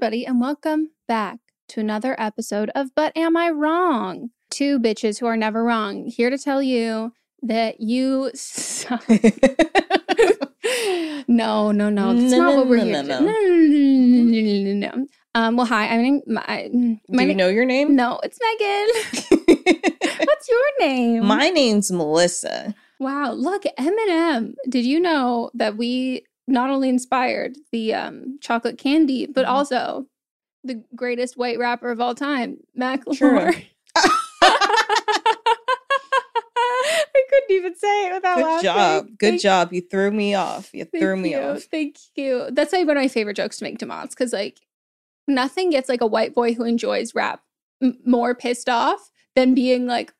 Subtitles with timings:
[0.00, 4.30] Everybody, and welcome back to another episode of But Am I Wrong?
[4.48, 9.06] Two bitches who are never wrong, here to tell you that you suck.
[11.28, 12.14] no, no, no.
[12.14, 13.20] That's No, not no, what we're no, here no, to no.
[13.20, 15.06] No, no, no, no, no, no, no.
[15.34, 15.86] Um, well, hi.
[15.88, 16.70] I'm name, my,
[17.10, 17.94] my Do you na- know your name?
[17.94, 18.88] No, it's Megan.
[20.24, 21.26] What's your name?
[21.26, 22.74] My name's Melissa.
[23.00, 24.54] Wow, look, Eminem.
[24.66, 29.50] Did you know that we not only inspired the um, chocolate candy, but Mhm.
[29.50, 30.06] also
[30.64, 33.64] the greatest white rapper of all time, Macklemore?
[36.02, 38.64] I couldn't even say it without Good laughing.
[38.64, 39.06] job.
[39.18, 39.72] Good Thank- job.
[39.72, 40.70] You threw me off.
[40.72, 41.38] You threw me you.
[41.40, 41.62] off.
[41.64, 42.48] Thank you.
[42.50, 44.60] That's like one of my favorite jokes to make to moms because like
[45.28, 47.42] nothing gets like a white boy who enjoys rap
[47.82, 50.12] m- more pissed off than being like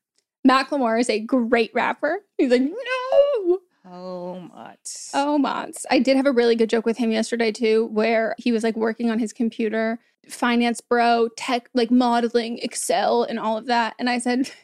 [0.47, 2.21] Macklemore is a great rapper.
[2.39, 3.59] He's like no.
[3.85, 5.09] Oh, much.
[5.15, 5.43] Oh.
[5.91, 8.77] I did have a really good joke with him yesterday too, where he was like
[8.77, 13.95] working on his computer, finance bro, tech, like modeling, Excel, and all of that.
[13.99, 14.51] And I said,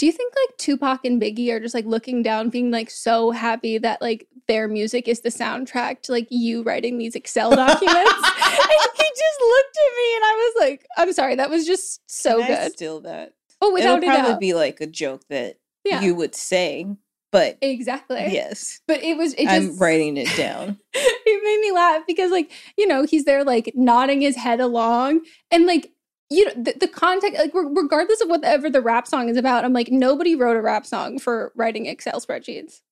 [0.00, 3.32] Do you think like Tupac and Biggie are just like looking down, being like so
[3.32, 7.84] happy that like their music is the soundtrack to like you writing these Excel documents?
[7.92, 12.00] and he just looked at me and I was like, I'm sorry, that was just
[12.10, 12.72] so Can I good.
[12.72, 13.34] steal that.
[13.60, 14.40] Oh, without It'll probably doubt.
[14.40, 16.86] be like a joke that yeah, you would say,
[17.32, 18.18] but exactly.
[18.30, 20.78] yes, But it was, it just, I'm writing it down.
[20.94, 25.20] it made me laugh because like you know he's there like nodding his head along
[25.50, 25.92] and like
[26.30, 29.64] you know the, the context like re- regardless of whatever the rap song is about
[29.64, 32.82] i'm like nobody wrote a rap song for writing excel spreadsheets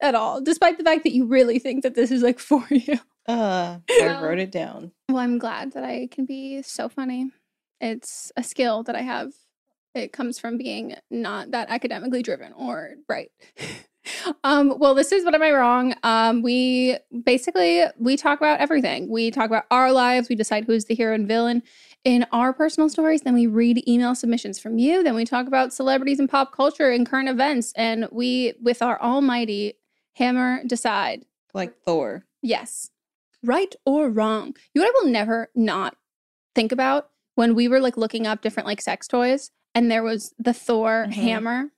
[0.00, 2.98] at all despite the fact that you really think that this is like for you
[3.26, 4.92] Uh, I wrote it down.
[5.08, 7.30] well i'm glad that i can be so funny
[7.80, 9.32] it's a skill that i have
[9.94, 13.30] it comes from being not that academically driven or bright.
[14.42, 15.94] Um well this is what am i wrong?
[16.02, 19.08] Um we basically we talk about everything.
[19.08, 20.28] We talk about our lives.
[20.28, 21.62] We decide who's the hero and villain.
[22.04, 25.02] In our personal stories then we read email submissions from you.
[25.02, 27.72] Then we talk about celebrities and pop culture and current events.
[27.76, 29.78] And we with our almighty
[30.16, 31.24] hammer decide
[31.54, 32.26] Like Thor.
[32.42, 32.90] Yes.
[33.42, 34.54] Right or wrong.
[34.74, 35.96] You know what I will never not
[36.54, 37.08] think about?
[37.36, 41.06] When we were like looking up different like sex toys and there was the Thor
[41.08, 41.12] Mhm.
[41.12, 41.70] hammer.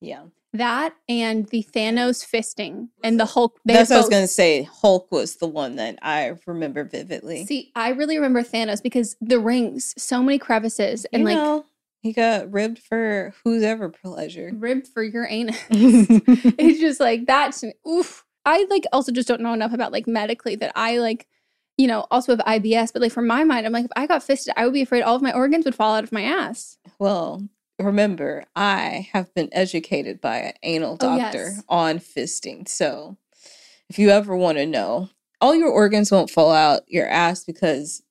[0.00, 0.24] Yeah.
[0.52, 3.60] That and the Thanos fisting and the Hulk.
[3.64, 4.62] That's what I was going to say.
[4.64, 7.46] Hulk was the one that I remember vividly.
[7.46, 11.64] See, I really remember Thanos because the rings, so many crevices, and you like know,
[12.00, 14.50] he got ribbed for whose ever pleasure.
[14.52, 15.56] ribbed for your anus.
[15.70, 18.24] it's just like that's oof.
[18.44, 21.28] I like also just don't know enough about like medically that I like,
[21.80, 24.22] you know, also have IBS, but like for my mind, I'm like, if I got
[24.22, 26.76] fisted, I would be afraid all of my organs would fall out of my ass.
[26.98, 27.48] Well,
[27.78, 31.64] remember, I have been educated by an anal Oh, doctor yes.
[31.70, 32.68] on fisting.
[32.68, 33.16] So
[33.88, 35.08] if you ever want to know,
[35.40, 38.02] all your organs won't fall out your ass because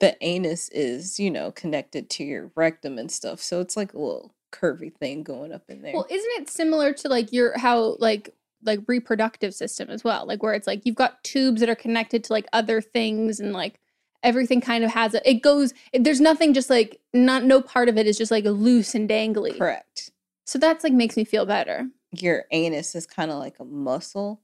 [0.00, 3.42] the anus is, you know, connected to your rectum and stuff.
[3.42, 5.92] So it's like a little curvy thing going up in there.
[5.92, 8.34] Well, isn't it similar to like your how like
[8.66, 10.26] like reproductive system as well?
[10.26, 13.52] Like where it's like you've got tubes that are connected to like other things and
[13.52, 13.80] like
[14.22, 17.96] everything kind of has a it goes there's nothing just like not no part of
[17.96, 19.56] it is just like loose and dangly.
[19.56, 20.10] Correct.
[20.46, 21.88] So that's like makes me feel better.
[22.12, 24.40] Your anus is kind of like a muscle.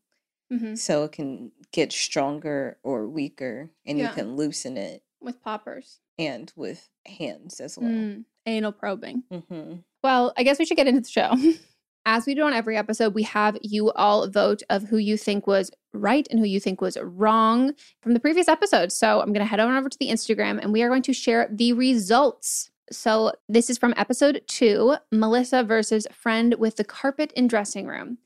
[0.52, 0.76] Mhm.
[0.76, 4.08] So it can get stronger or weaker and Yeah.
[4.10, 6.00] you can loosen it With poppers.
[6.18, 7.88] and with hands as well.
[7.88, 9.22] Mm, anal probing.
[9.32, 11.32] hmm Well, I guess we should get into the show.
[12.04, 15.46] As we do on every episode, we have you all vote of who you think
[15.46, 18.90] was right and who you think was wrong from the previous episode.
[18.90, 21.12] So I'm going to head on over to the Instagram and we are going to
[21.12, 22.70] share the results.
[22.90, 28.18] So this is from episode two Melissa versus friend with the carpet in dressing room.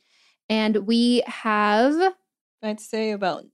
[0.48, 2.14] And we have,
[2.62, 3.44] I'd say about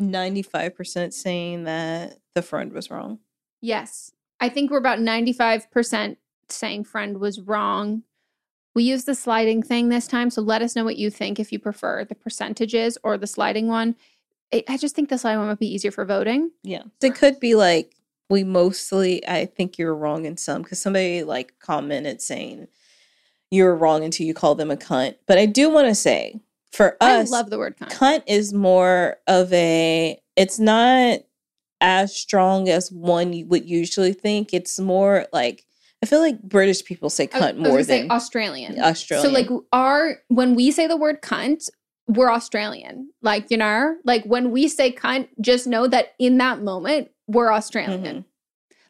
[0.00, 3.18] 95% saying that the friend was wrong.
[3.60, 6.16] yes, I think we're about 95%
[6.48, 8.02] saying friend was wrong.
[8.74, 11.52] We use the sliding thing this time, so let us know what you think if
[11.52, 13.94] you prefer the percentages or the sliding one.
[14.54, 16.52] it, I just think the sliding one would be easier for voting.
[16.62, 16.82] Yeah.
[17.02, 17.96] It could be like,
[18.30, 22.68] we mostly, I think you're wrong in some, because somebody like commented saying
[23.50, 25.16] you're wrong until you call them a cunt.
[25.26, 26.40] But I do want to say,
[26.72, 27.90] for us, I love the word cunt.
[27.90, 31.20] cunt is more of a, it's not
[31.80, 34.54] as strong as one you would usually think.
[34.54, 35.66] It's more like,
[36.04, 38.78] I feel like British people say cunt more than Australian.
[38.78, 39.26] Australian.
[39.26, 41.70] So like our when we say the word cunt,
[42.06, 43.08] we're Australian.
[43.22, 47.50] Like, you know, like when we say cunt, just know that in that moment, we're
[47.50, 48.02] Australian.
[48.02, 48.24] Mhm.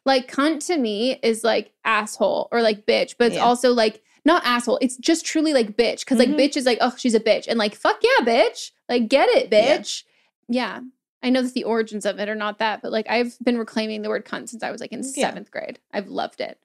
[0.05, 3.45] Like cunt to me is like asshole or like bitch, but it's Yeah.
[3.45, 4.77] also like not asshole.
[4.81, 5.99] It's just truly like bitch.
[6.01, 6.27] because Mhm.
[6.27, 7.47] like bitch is like, oh, she's a bitch.
[7.47, 8.71] And like, fuck yeah, bitch.
[8.89, 9.77] Like, get it, Yeah.
[9.77, 10.03] bitch.
[10.49, 10.81] Yeah.
[11.23, 14.01] I know that the origins of it are not that, but like I've been reclaiming
[14.01, 15.29] the word cunt since I was like in Yeah.
[15.29, 15.79] seventh grade.
[15.93, 16.59] I've loved it.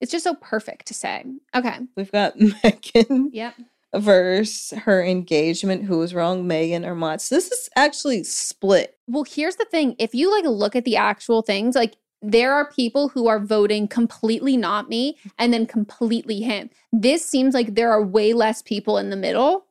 [0.00, 1.24] It's just so perfect to say.
[1.54, 1.78] Okay.
[1.96, 2.34] We've got
[2.64, 3.54] Megan Yep.
[3.94, 5.84] versus her engagement.
[5.84, 7.26] Who was wrong, Megan or Mott?
[7.30, 8.98] This is actually split.
[9.06, 9.96] Well, here's the thing.
[9.98, 13.86] If you like look at the actual things, like there are people who are voting
[13.88, 16.70] completely not me and then completely him.
[16.92, 19.64] This seems like there are way less people in the middle.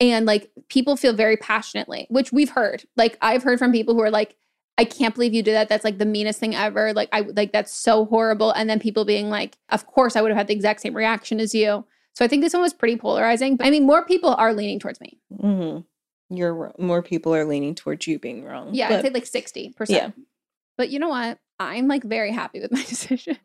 [0.00, 2.84] And like people feel very passionately, which we've heard.
[2.96, 4.36] Like I've heard from people who are like,
[4.76, 5.68] I can't believe you did that.
[5.68, 6.92] That's like the meanest thing ever.
[6.92, 8.50] Like I like that's so horrible.
[8.50, 11.38] And then people being like, of course I would have had the exact same reaction
[11.40, 11.84] as you.
[12.14, 13.56] So I think this one was pretty polarizing.
[13.56, 15.18] But I mean, more people are leaning towards me.
[15.40, 16.36] Mm-hmm.
[16.36, 18.70] You're more people are leaning towards you being wrong.
[18.72, 19.74] Yeah, but I'd say like 60%.
[19.88, 20.10] Yeah.
[20.76, 21.38] But you know what?
[21.60, 23.38] I'm like very happy with my decision.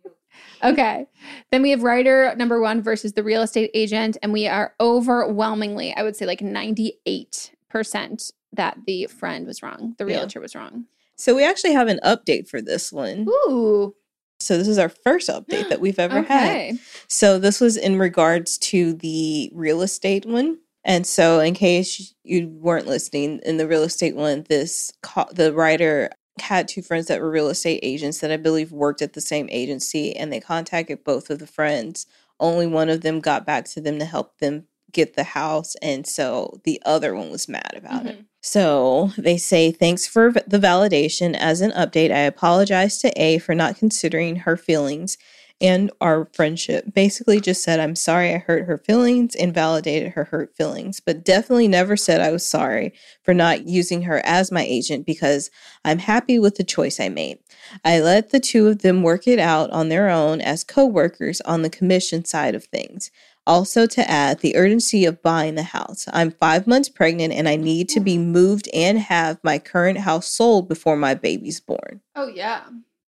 [0.64, 1.06] okay.
[1.52, 4.18] Then we have writer number one versus the real estate agent.
[4.24, 9.96] And we are overwhelmingly, I would say like 98% that the friend was wrong.
[9.98, 10.16] The Yeah.
[10.18, 10.86] realtor was wrong.
[11.20, 13.28] So we actually have an update for this one.
[13.28, 13.94] Ooh.
[14.40, 16.80] So this is our first update that we've ever had.
[17.08, 20.60] So this was in regards to the real estate one.
[20.86, 25.54] And so, in case you weren't listening, in the real estate one, this co- the
[25.54, 29.22] writer had two friends that were real estate agents that I believe worked at the
[29.22, 32.08] same agency, and they contacted both of the friends.
[32.40, 36.08] Only one of them got back to them to help them get the house, and
[36.08, 38.16] so the other one was mad about it.
[38.16, 38.24] Mm-hmm.
[38.42, 41.36] So they say, thanks for the validation.
[41.36, 45.18] As an update, I apologize to A for not considering her feelings
[45.62, 46.86] and our friendship.
[46.94, 51.26] Basically, just said, I'm sorry I hurt her feelings and validated her hurt feelings, but
[51.26, 52.94] definitely never said I was sorry
[53.24, 55.52] for not using her as my agent because
[55.84, 57.40] I'm happy with the choice I made.
[57.84, 61.42] I let the two of them work it out on their own as co workers
[61.42, 63.12] on the commission side of things.
[63.50, 66.06] Also, to add, the urgency of buying the house.
[66.14, 70.28] I'm five months pregnant and I need to be moved and have my current house
[70.28, 72.00] sold before my baby's born.
[72.16, 72.62] Oh, yeah.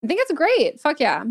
[0.03, 0.81] I think it's great.
[0.81, 1.23] Fuck yeah.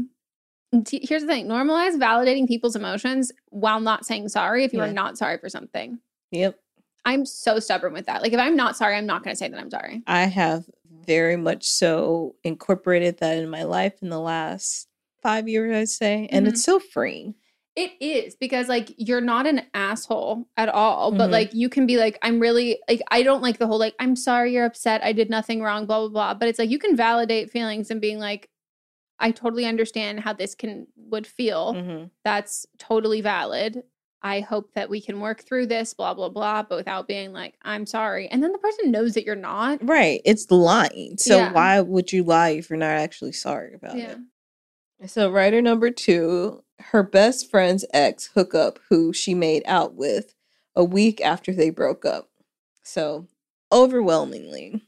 [0.89, 4.85] Here's the thing normalize validating people's emotions while not saying sorry if you Yeah.
[4.89, 5.99] are not sorry for something.
[6.31, 6.57] Yep.
[7.05, 8.21] I'm so stubborn with that.
[8.21, 10.01] Like, if I'm not sorry, I'm not going to say that I'm sorry.
[10.07, 10.63] I have
[11.05, 14.87] very much so incorporated that in my life in the last
[15.21, 16.29] five years, I'd say.
[16.31, 16.51] And Mhm.
[16.51, 17.35] it's so freeing.
[17.75, 21.31] It is because like you're not an asshole at all, but Mhm.
[21.31, 24.15] like you can be like, I'm really like I don't like the whole like I'm
[24.15, 25.03] sorry you're upset.
[25.03, 26.33] I did nothing wrong, blah blah blah.
[26.35, 28.47] But it's like you can validate feelings and being like,
[29.19, 31.73] I totally understand how this can would feel.
[31.73, 33.83] hmm That's totally valid.
[34.21, 37.55] I hope that we can work through this, blah blah blah, but without being like,
[37.63, 38.27] I'm sorry.
[38.27, 39.79] And then the person knows that you're not.
[39.81, 40.21] Right.
[40.25, 41.17] It's lying.
[41.17, 41.51] So Yeah.
[41.53, 44.11] why would you lie if you're not actually sorry about Yeah.
[44.11, 44.17] it?
[45.05, 50.35] So, writer number two, her best friend's ex hookup, who she made out with
[50.75, 52.29] a week after they broke up.
[52.83, 53.27] So,
[53.71, 54.81] overwhelmingly,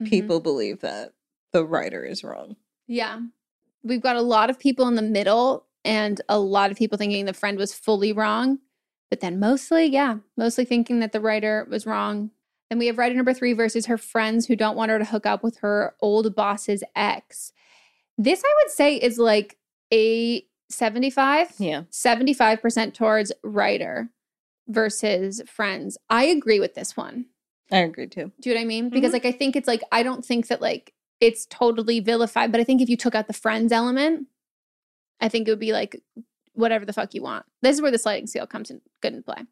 [0.00, 0.08] Mhm.
[0.08, 1.12] people believe that
[1.52, 2.56] the writer is wrong.
[2.86, 3.20] Yeah.
[3.82, 7.24] We've got a lot of people in the middle and a lot of people thinking
[7.24, 8.60] the friend was fully wrong.
[9.10, 12.30] But then mostly, yeah, mostly thinking that the writer was wrong.
[12.70, 15.26] Then we have writer number three versus her friends who don't want her to hook
[15.26, 17.52] up with her old boss's ex.
[18.18, 19.56] This, I would say, is like
[19.92, 21.82] a 75, Yeah.
[21.90, 24.10] 75% towards writer
[24.68, 25.98] versus friends.
[26.08, 27.26] I agree with this one.
[27.70, 28.32] I agree too.
[28.40, 28.88] Do you know what I mean?
[28.90, 29.14] Because Mhm.
[29.14, 32.64] like I think it's like I don't think that like it's totally vilified, but I
[32.64, 34.26] think if you took out the friends element,
[35.20, 36.02] I think it would be like
[36.54, 37.46] whatever the fuck you want.
[37.62, 39.42] This is where the sliding scale comes in good in play.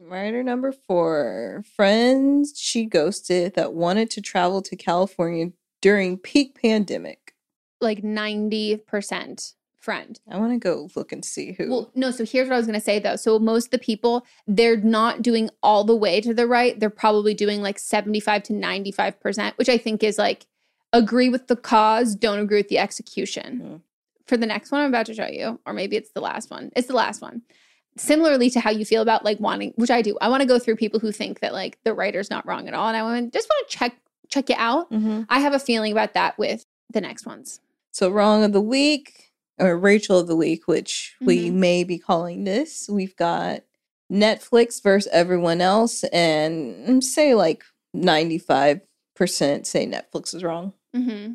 [0.00, 7.21] Writer number four, friends she ghosted that wanted to travel to California during peak pandemic.
[7.82, 10.20] Like 90% friend.
[10.30, 11.68] I want to go look and see who.
[11.68, 13.16] Well, no, so here's what I was going to say though.
[13.16, 16.78] So most of the people, they're not doing all the way to the right.
[16.78, 20.46] They're probably doing like 75 to 95%, which I think is like
[20.92, 23.60] agree with the cause, don't agree with the execution.
[23.60, 23.80] Mhm.
[24.26, 26.70] For the next one I'm about to show you, or maybe it's the last one.
[26.76, 27.42] It's the last one.
[27.96, 30.16] Similarly to how you feel about like wanting, which I do.
[30.20, 32.74] I want to go through people who think that like the writer's not wrong at
[32.74, 32.88] all.
[32.88, 33.96] And I want just want to check
[34.28, 34.90] check you out.
[34.90, 35.22] Mm-hmm.
[35.28, 37.60] I have a feeling about that with the next ones.
[37.92, 41.54] So wrong of the week or Rachel of the week, which we Mhm.
[41.54, 42.88] may be calling this.
[42.88, 43.62] We've got
[44.10, 47.62] Netflix versus everyone else, and say like
[47.94, 48.80] ninety five
[49.14, 50.72] percent say Netflix is wrong.
[50.94, 51.34] hmm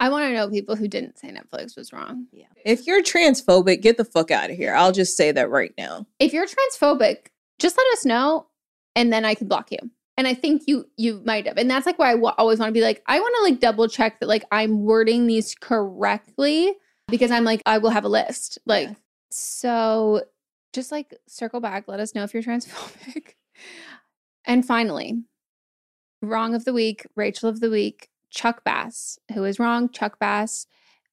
[0.00, 2.26] I want to know people who didn't say Netflix was wrong.
[2.32, 2.46] Yeah.
[2.64, 4.72] If you're transphobic, get the fuck out of here.
[4.74, 6.06] I'll just say that right now.
[6.20, 7.26] If you're transphobic,
[7.58, 8.46] just let us know,
[8.94, 9.78] and then I can block you.
[10.18, 12.74] And I think you you might have, and that's like why I always want to
[12.74, 16.74] be like, I want to like double check that like I'm wording these correctly
[17.06, 18.58] because I'm like I will have a list.
[18.66, 18.94] Like Yeah.
[19.30, 20.24] so,
[20.72, 21.86] just like circle back.
[21.86, 23.34] Let us know if you're transphobic.
[24.44, 25.22] and finally,
[26.20, 29.88] wrong of the week, Rachel of the week, Chuck Bass, who is wrong.
[29.88, 30.66] Chuck Bass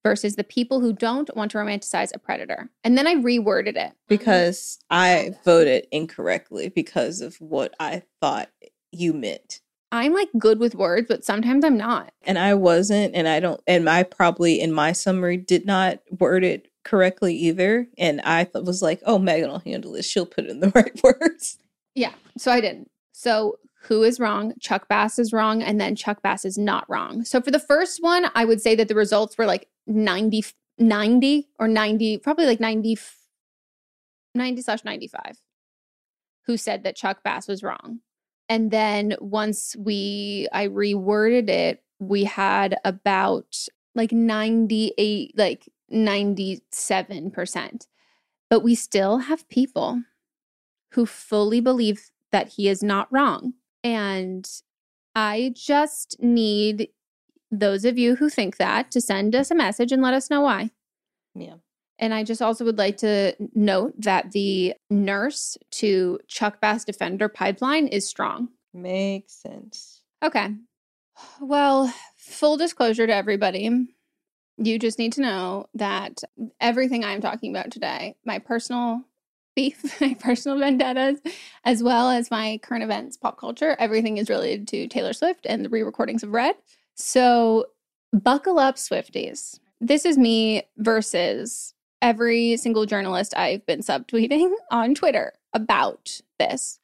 [0.05, 2.69] versus the people who don't want to romanticize a predator.
[2.83, 8.49] And then I reworded it Because I voted incorrectly because of what I thought
[8.95, 9.61] you meant.
[9.91, 12.11] I'm like good with words, but sometimes I'm not.
[12.23, 16.43] And I wasn't, and I don't, and I probably in my summary did not word
[16.43, 17.87] it correctly either.
[17.97, 20.05] And I was like, oh, Megan will handle this.
[20.05, 21.59] She'll put in the right words.
[21.93, 22.13] Yeah.
[22.37, 22.89] So I didn't.
[23.13, 24.53] So who is wrong?
[24.59, 27.23] Chuck Bass is wrong, and then Chuck Bass is not wrong.
[27.23, 30.43] So for the first one, I would say that the results were like 90,
[30.79, 32.97] 90 or 90, probably like 90,
[34.33, 35.37] 90 slash 95,
[36.47, 37.99] who said that Chuck Bass was wrong.
[38.47, 47.87] And then once we, I reworded it, we had about like 98, like 97%.
[48.49, 50.03] But we still have people
[50.91, 53.53] who fully believe that he is not wrong.
[53.83, 54.47] And
[55.15, 56.89] I just need
[57.49, 60.41] those of you who think that to send us a message and let us know
[60.41, 60.71] why.
[61.33, 61.55] Yeah.
[61.99, 67.29] And I just also would like to note that the nurse to Chuck Bass Defender
[67.29, 68.49] pipeline is strong.
[68.73, 70.01] Makes sense.
[70.21, 70.49] Okay.
[71.39, 73.87] Well, full disclosure to everybody,
[74.57, 76.21] you just need to know that
[76.59, 79.01] everything I'm talking about today, my personal
[79.55, 81.19] beef, my personal vendettas,
[81.63, 85.63] as well as my current events, pop culture, everything is related to Taylor Swift and
[85.63, 86.55] the re recordings of Red.
[86.95, 87.67] So
[88.11, 89.59] buckle up, Swifties.
[89.81, 96.79] This is me versus every single journalist I've been subtweeting on Twitter about this.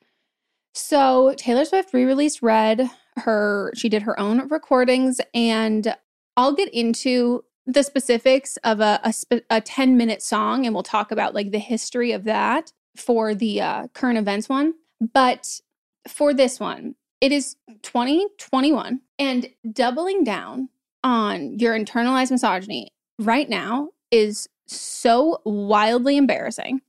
[0.74, 2.90] So Taylor Swift re-released Red.
[3.18, 5.96] Her she did her own recordings, and
[6.38, 10.84] I'll get into the specifics of a a, sp- a ten minute song, and we'll
[10.84, 14.76] talk about like the history of that for the uh, current events one.
[15.14, 15.60] But
[16.08, 20.70] for this one, it is 2021, and doubling down
[21.04, 26.82] on your internalized misogyny right now is so wildly embarrassing.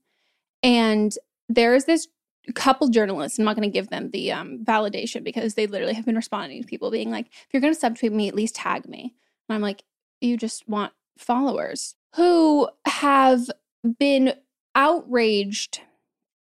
[0.61, 1.13] And
[1.49, 2.07] there is this
[2.55, 6.05] couple journalists, I'm not going to give them the um, validation because they literally have
[6.05, 8.87] been responding to people being like, if you're going to subtweet me, at least tag
[8.87, 9.13] me.
[9.47, 9.83] And I'm like,
[10.21, 13.49] you just want followers who have
[13.99, 14.33] been
[14.75, 15.81] outraged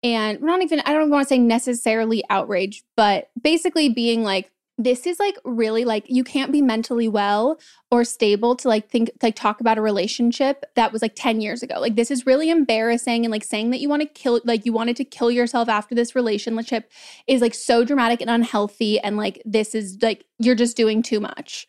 [0.03, 5.07] and not even, I don't want to say necessarily outraged, but basically being like, this
[5.07, 7.61] is like really like you can't be mentally well
[7.91, 11.63] or stable to like think like talk about a relationship that was like 10 years
[11.63, 11.79] ago.
[11.79, 14.73] Like this is really embarrassing and like saying that you want to kill like you
[14.73, 16.91] wanted to kill yourself after this relationship
[17.27, 21.21] is like so dramatic and unhealthy and like this is like you're just doing too
[21.21, 21.67] much.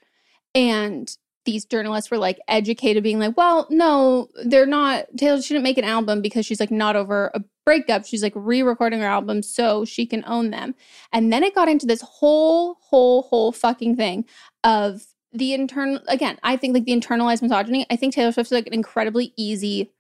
[0.56, 5.78] And these journalists were like educated being like, "Well, no, they're not Taylor shouldn't make
[5.78, 8.06] an album because she's like not over a breakup.
[8.06, 10.76] She's like re-recording her album so she can own them."
[11.12, 14.26] And then it got into this whole, whole, whole fucking thing
[14.64, 17.86] of the internal, again, I think like the internalized misogyny.
[17.90, 19.92] I think Taylor Swift's like an incredibly easy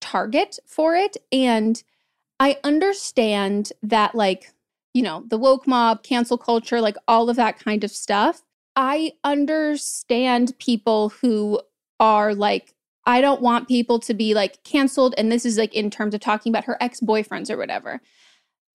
[0.00, 1.16] target for it.
[1.30, 1.82] And
[2.40, 4.52] I understand that, like,
[4.92, 8.42] you know, the woke mob, cancel culture, like all of that kind of stuff.
[8.76, 11.60] I understand people who
[12.00, 12.74] are like,
[13.04, 15.14] I don't want people to be like canceled.
[15.18, 18.00] And this is like in terms of talking about her ex boyfriends or whatever.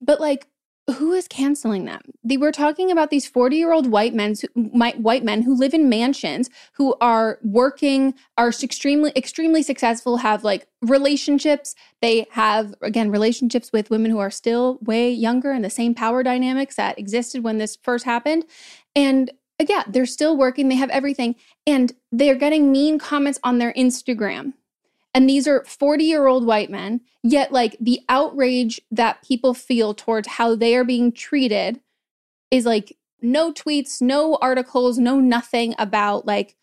[0.01, 0.47] But like,
[0.95, 1.99] who is canceling them?
[2.23, 5.89] They were talking about these 40 year old white men, white men who live in
[5.89, 11.75] mansions, who are working, are extremely, extremely successful, have like relationships.
[12.01, 16.23] They have, again, relationships with women who are still way younger and the same power
[16.23, 18.45] dynamics that existed when this first happened.
[18.95, 21.35] And again, they're still working, they have everything,
[21.65, 24.53] and they're getting mean comments on their Instagram.
[25.13, 29.93] And these are 40 year old white men, yet, like, the outrage that people feel
[29.93, 31.81] towards how they are being treated
[32.51, 36.55] is like no tweets, no articles, no nothing about like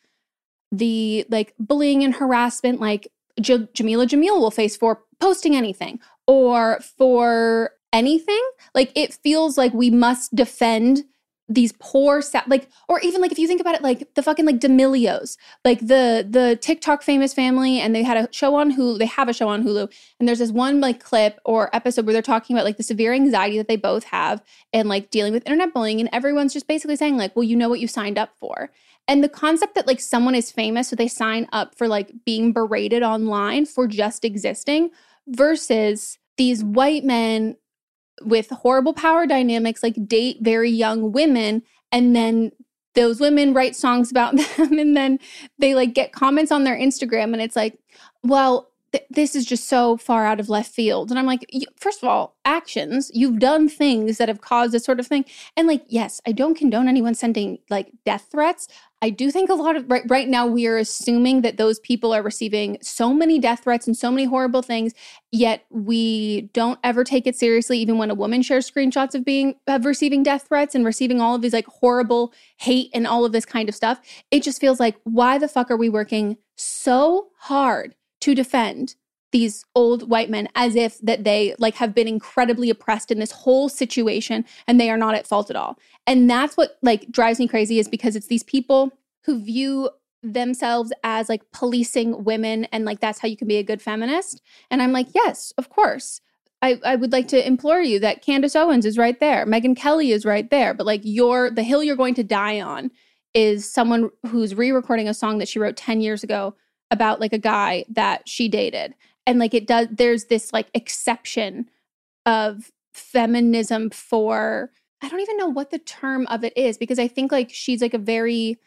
[0.72, 3.08] the like bullying and harassment, like
[3.40, 8.42] J- Jameela Jamil will face for posting anything or for anything.
[8.74, 11.04] Like, it feels like we must defend
[11.48, 14.46] these poor sa- like or even like if you think about it like the fucking
[14.46, 18.98] like D'Amelios like the the TikTok famous family and they had a show on Hulu
[18.98, 22.14] they have a show on Hulu and there's this one like clip or episode where
[22.14, 25.46] they're talking about like the severe anxiety that they both have and like dealing with
[25.46, 28.30] internet bullying and everyone's just basically saying like well you know what you signed up
[28.38, 28.70] for.
[29.06, 32.54] And the concept that like someone is famous so they sign up for like being
[32.54, 34.90] berated online for just existing
[35.26, 37.56] versus these white men
[38.23, 42.52] with horrible power dynamics like date very young women and then
[42.94, 45.18] those women write songs about them and then
[45.59, 47.78] they like get comments on their Instagram and it's like
[48.23, 51.10] well th- this is just so far out of left field.
[51.10, 51.44] And I'm like
[51.76, 55.24] first of all actions you've done things that have caused this sort of thing.
[55.56, 58.68] And like yes I don't condone anyone sending like death threats.
[59.02, 62.14] I do think a lot of right, right now we are assuming that those people
[62.14, 64.94] are receiving so many death threats and so many horrible things,
[65.30, 67.78] yet we don't ever take it seriously.
[67.80, 71.34] Even when a woman shares screenshots of being of receiving death threats and receiving all
[71.34, 74.78] of these like horrible hate and all of this kind of stuff, it just feels
[74.78, 77.94] like why the fuck are we working so hard
[78.25, 78.95] to defend
[79.33, 83.33] these old white men as if that they like have been incredibly oppressed in this
[83.33, 85.76] whole situation and they are not at fault at all.
[86.07, 88.93] And that's what like drives me crazy is because it's these people
[89.25, 89.90] who view
[90.23, 94.40] themselves as like policing women and like that's how you can be a good feminist.
[94.71, 96.23] And I'm like, yes, of course.
[96.62, 99.45] I, I would like to implore you that Candace Owens is right there.
[99.45, 100.73] Megyn Kelly is right there.
[100.73, 102.90] But like your the hill you're going to die on
[103.35, 106.54] is someone who's re-recording a song that she wrote 10 years ago
[106.94, 108.94] about like a guy that she dated
[109.26, 111.68] and like it does there's this like exception
[112.24, 114.70] of feminism for
[115.02, 117.82] I don't even know what the term of it is because I think like she's
[117.82, 118.58] like a very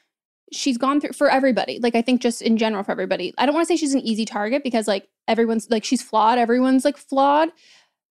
[0.51, 1.79] she's gone through for everybody.
[1.79, 3.33] Like I think just in general for everybody.
[3.37, 6.37] I don't want to say she's an easy target because like everyone's like she's flawed,
[6.37, 7.49] everyone's like flawed,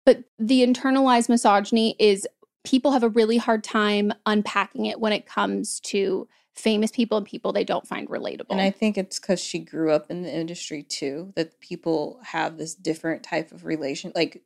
[0.04, 2.26] but the internalized misogyny is
[2.64, 7.26] people have a really hard time unpacking it when it comes to famous people and
[7.26, 8.46] people they don't find relatable.
[8.50, 12.56] And I think it's because she grew up in the industry too, that people have
[12.56, 14.12] this different type of relation.
[14.14, 14.42] Like,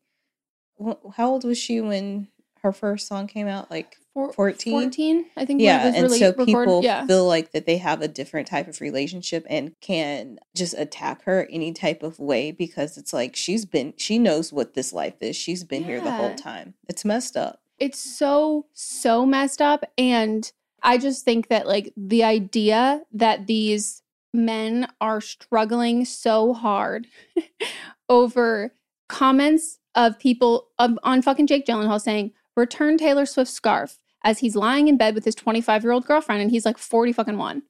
[1.17, 2.29] how old was she when
[2.63, 3.71] her first song came out?
[3.71, 4.73] Like 14?
[4.73, 5.61] 14, I think.
[5.61, 5.87] Yeah.
[5.87, 7.07] and really so people yeah.
[7.07, 11.47] feel like that they have a different type of relationship and can just attack her
[11.51, 15.37] any type of way because it's like she's been, she knows what this life is.
[15.37, 15.89] She's been yeah.
[15.89, 16.75] here the whole time.
[16.89, 17.61] It's messed up.
[17.79, 19.85] It's so, so messed up.
[19.97, 20.51] And
[20.83, 27.07] I just think that like the idea that these men are struggling so hard
[28.09, 28.73] over
[29.09, 34.57] comments of people of, on fucking Jake Gyllenhaal saying, return Taylor Swift's scarf as he's
[34.57, 37.63] lying in bed with his 25 year old girlfriend and he's like 40 fucking one.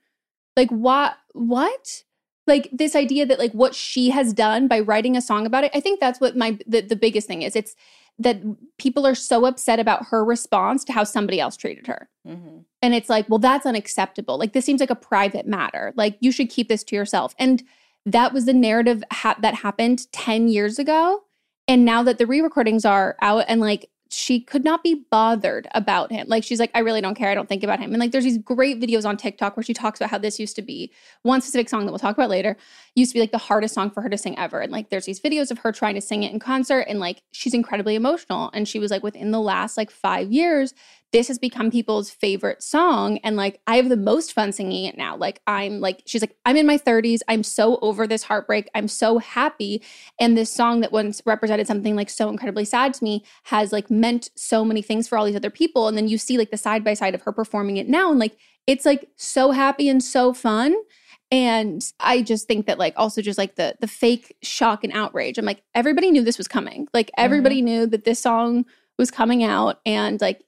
[0.57, 1.17] Like, what?
[1.33, 2.05] What?
[2.47, 5.71] Like this idea that like what she has done by writing a song about it.
[5.75, 7.55] I think that's what my the, the biggest thing is.
[7.55, 7.77] It's
[8.21, 8.43] that
[8.79, 12.09] people are so upset about her response to how somebody else treated her.
[12.29, 12.59] Mm-hmm.
[12.83, 14.39] And it's like, well, that's unacceptable.
[14.39, 15.93] Like, this seems like a private matter.
[15.97, 17.35] Like, you should keep this to yourself.
[17.39, 17.63] And
[18.05, 21.23] that was the narrative ha- that happened 10 years ago.
[21.67, 25.69] And now that the re recordings are out and like she could not be bothered
[25.73, 26.27] about him.
[26.29, 27.31] Like she's like, I really don't care.
[27.31, 27.93] I don't think about him.
[27.93, 30.57] And like there's these great videos on TikTok where she talks about how this used
[30.57, 30.93] to be
[31.23, 32.57] one specific song that we'll talk about later,
[32.97, 34.61] used to be like the hardest song for her to sing ever.
[34.61, 37.23] And like there's these videos of her trying to sing it in concert and like
[37.31, 38.51] she's incredibly emotional.
[38.53, 40.75] And she was like, within the last like five years,
[41.13, 44.97] this has become people's favorite song and like i have the most fun singing it
[44.97, 45.17] now.
[45.17, 48.69] Like i'm like she's like i'm in my 30s i'm so over this heartbreak.
[48.75, 49.83] I'm so happy.
[50.19, 53.91] And this song that once represented something like so incredibly sad to me has like
[53.91, 55.89] meant so many things for all these other people.
[55.89, 58.21] And then you see like the side by side of her performing it now and
[58.21, 60.77] like it's like so happy and so fun.
[61.33, 65.39] And i just think that like also just like the the fake shock and outrage.
[65.39, 66.89] I'm like everybody knew this was coming.
[66.95, 67.65] Like everybody mm-hmm.
[67.65, 68.65] knew that this song
[68.99, 70.43] was coming out and like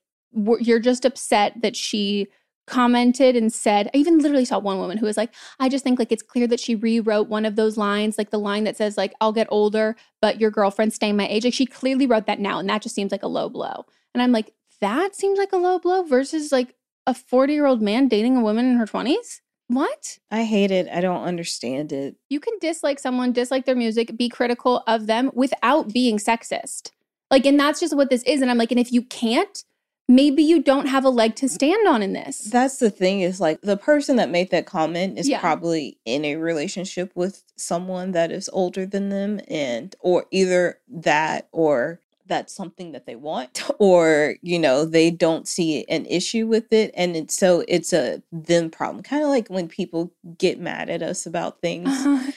[0.60, 2.28] you're just upset that she
[2.66, 5.98] commented and said i even literally saw one woman who was like i just think
[5.98, 8.96] like it's clear that she rewrote one of those lines like the line that says
[8.96, 12.38] like i'll get older but your girlfriend staying my age like she clearly wrote that
[12.38, 15.52] now and that just seems like a low blow and i'm like that seems like
[15.52, 18.86] a low blow versus like a 40 year old man dating a woman in her
[18.86, 19.40] 20s
[19.72, 20.18] what?
[20.30, 20.88] I hate it.
[20.92, 22.16] I don't understand it.
[22.28, 26.90] You can dislike someone, dislike their music, be critical of them without being sexist.
[27.30, 28.42] Like, and that's just what this is.
[28.42, 29.64] And I'm like, and if you can't,
[30.12, 32.38] maybe you don't have a leg to stand on in this.
[32.38, 35.40] That's the thing is like the person that made that comment is yeah.
[35.40, 41.48] probably in a relationship with someone that is older than them and or either that
[41.50, 46.72] or that's something that they want or you know they don't see an issue with
[46.72, 50.88] it and it's so it's a them problem kind of like when people get mad
[50.88, 51.88] at us about things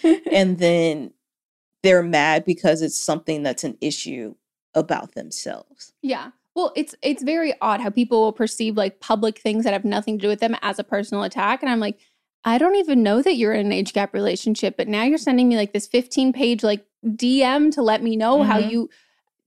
[0.31, 1.11] and then
[1.83, 4.33] they're mad because it's something that's an issue
[4.73, 9.63] about themselves yeah Well, it's it's very odd how people will perceive like public things
[9.65, 11.61] that have nothing to do with them as a personal attack.
[11.61, 11.99] And I'm like,
[12.45, 15.49] I don't even know that you're in an age gap relationship, but now you're sending
[15.49, 18.69] me like this 15 page like DM to let me know how Mhm.
[18.71, 18.89] you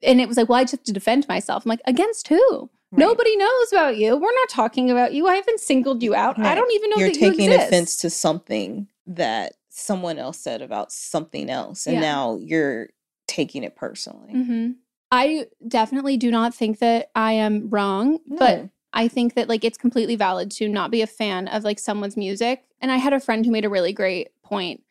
[0.03, 1.65] and it was like, well, I just have to defend myself.
[1.65, 2.71] I'm like, against who?
[2.93, 3.01] Right.
[3.01, 4.17] Nobody knows about you.
[4.17, 5.27] We're not talking about you.
[5.27, 6.39] I haven't singled you out.
[6.39, 7.67] I don't even know You're that taking you exist.
[7.69, 12.01] offense to something that someone else said about something else, and Yeah.
[12.01, 12.91] now you're
[13.27, 14.33] taking it personally.
[14.33, 14.71] hmm
[15.11, 19.79] I definitely do not think that I am wrong, but I think that like it's
[19.79, 22.65] completely valid to not be a fan of like someone's music.
[22.81, 24.83] And I had a friend who made a really great point.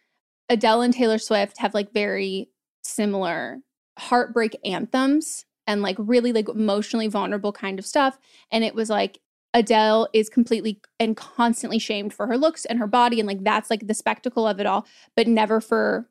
[0.49, 2.49] Adele and Taylor Swift have like very
[2.83, 3.59] similar
[3.99, 8.17] heartbreak anthems and like really like emotionally vulnerable kind of stuff.
[8.51, 9.19] And it was like
[9.53, 13.19] Adele is completely and constantly shamed for her looks and her body.
[13.19, 16.09] And like that's like the spectacle of it all, but never for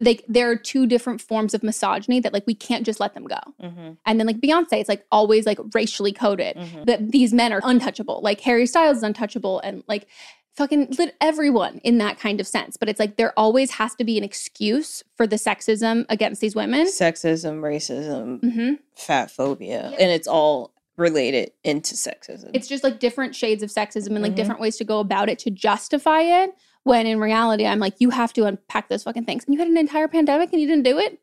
[0.00, 3.24] like there are two different forms of misogyny that like we can't just let them
[3.24, 3.38] go.
[3.62, 6.86] Mhm, And then like Beyonce, it's like always like racially coded mhm.
[6.86, 8.20] that these men are untouchable.
[8.22, 10.06] Like Harry Styles is untouchable and like
[10.54, 12.76] fucking lit everyone in that kind of sense.
[12.76, 16.54] But it's like there always has to be an excuse for the sexism against these
[16.54, 16.86] women.
[16.86, 22.50] Sexism, racism, hmm fat phobia, and it's all related into sexism.
[22.54, 24.36] It's just like different shades of sexism and like Mhm.
[24.36, 26.50] different ways to go about it to justify it.
[26.84, 29.44] When in reality, I'm like, you have to unpack those fucking things.
[29.44, 31.18] And you had an entire pandemic and you didn't do it?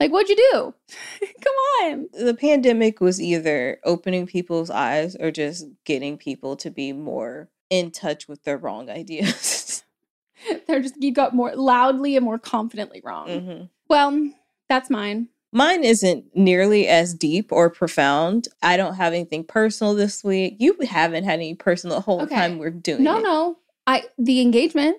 [0.00, 0.74] Like, what'd you do?
[1.42, 2.08] Come on.
[2.24, 7.90] the pandemic was either opening people's eyes or just getting people to be more in
[7.90, 9.82] touch with their wrong ideas.
[10.66, 13.28] They're just, you got more loudly and more confidently wrong.
[13.28, 13.68] Mhm.
[13.88, 14.30] Well,
[14.68, 15.28] that's mine.
[15.50, 18.48] Mine isn't nearly as deep or profound.
[18.62, 20.56] I don't have anything personal this week.
[20.58, 22.34] You haven't had any personal the whole Okay.
[22.36, 23.22] time we're doing No, it.
[23.22, 23.58] No, no.
[23.88, 24.98] I the engagement,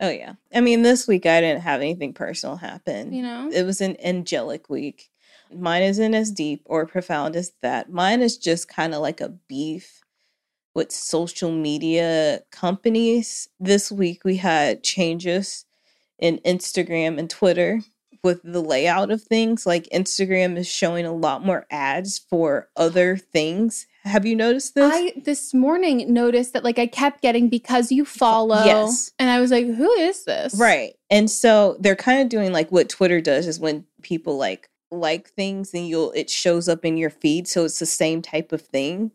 [0.00, 0.34] Oh yeah.
[0.54, 3.12] I mean, this week I didn't have anything personal happen.
[3.12, 3.50] you know.
[3.52, 5.10] It was an angelic week.
[5.52, 7.90] Mine isn't as deep or profound as that.
[7.90, 10.02] Mine is just kind of like a beef
[10.74, 13.48] with social media companies.
[13.58, 15.64] This week we had changes
[16.18, 17.80] in Instagram and Twitter
[18.22, 19.66] with the layout of things.
[19.66, 23.86] Like Instagram is showing a lot more ads for other things.
[24.08, 24.92] Have you noticed this?
[24.92, 28.64] I this morning noticed that like I kept getting because you follow.
[28.64, 29.12] yes.
[29.18, 30.54] And I was like, who is this?
[30.58, 30.94] Right.
[31.10, 35.28] And so they're kind of doing like what Twitter does is when people like like
[35.30, 38.62] things and you'll it shows up in your feed so it's the same type of
[38.62, 39.10] thing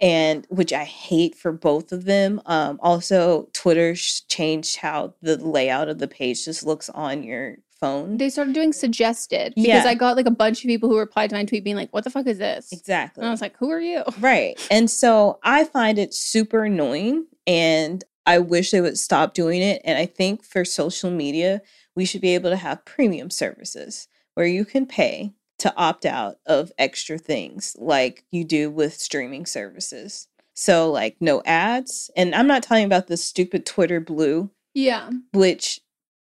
[0.00, 2.40] and which I hate for both of them.
[2.46, 8.16] Um also Twitter changed how the layout of the page just looks on your phone.
[8.18, 9.84] They started doing suggested because Yeah.
[9.86, 12.04] I got like a bunch of people who replied to my tweet being like, what
[12.04, 12.70] the fuck is this?
[12.72, 13.22] Exactly.
[13.22, 14.02] And I was like, who are you?
[14.20, 14.58] Right.
[14.70, 19.80] And so I find it super annoying and I wish they would stop doing it.
[19.84, 21.62] And I think for social media,
[21.96, 26.36] we should be able to have premium services where you can pay to opt out
[26.46, 30.28] of extra things like you do with streaming services.
[30.54, 32.10] So, like, no ads.
[32.16, 35.10] And I'm not talking about the stupid Twitter Blue, Yeah.
[35.32, 35.80] which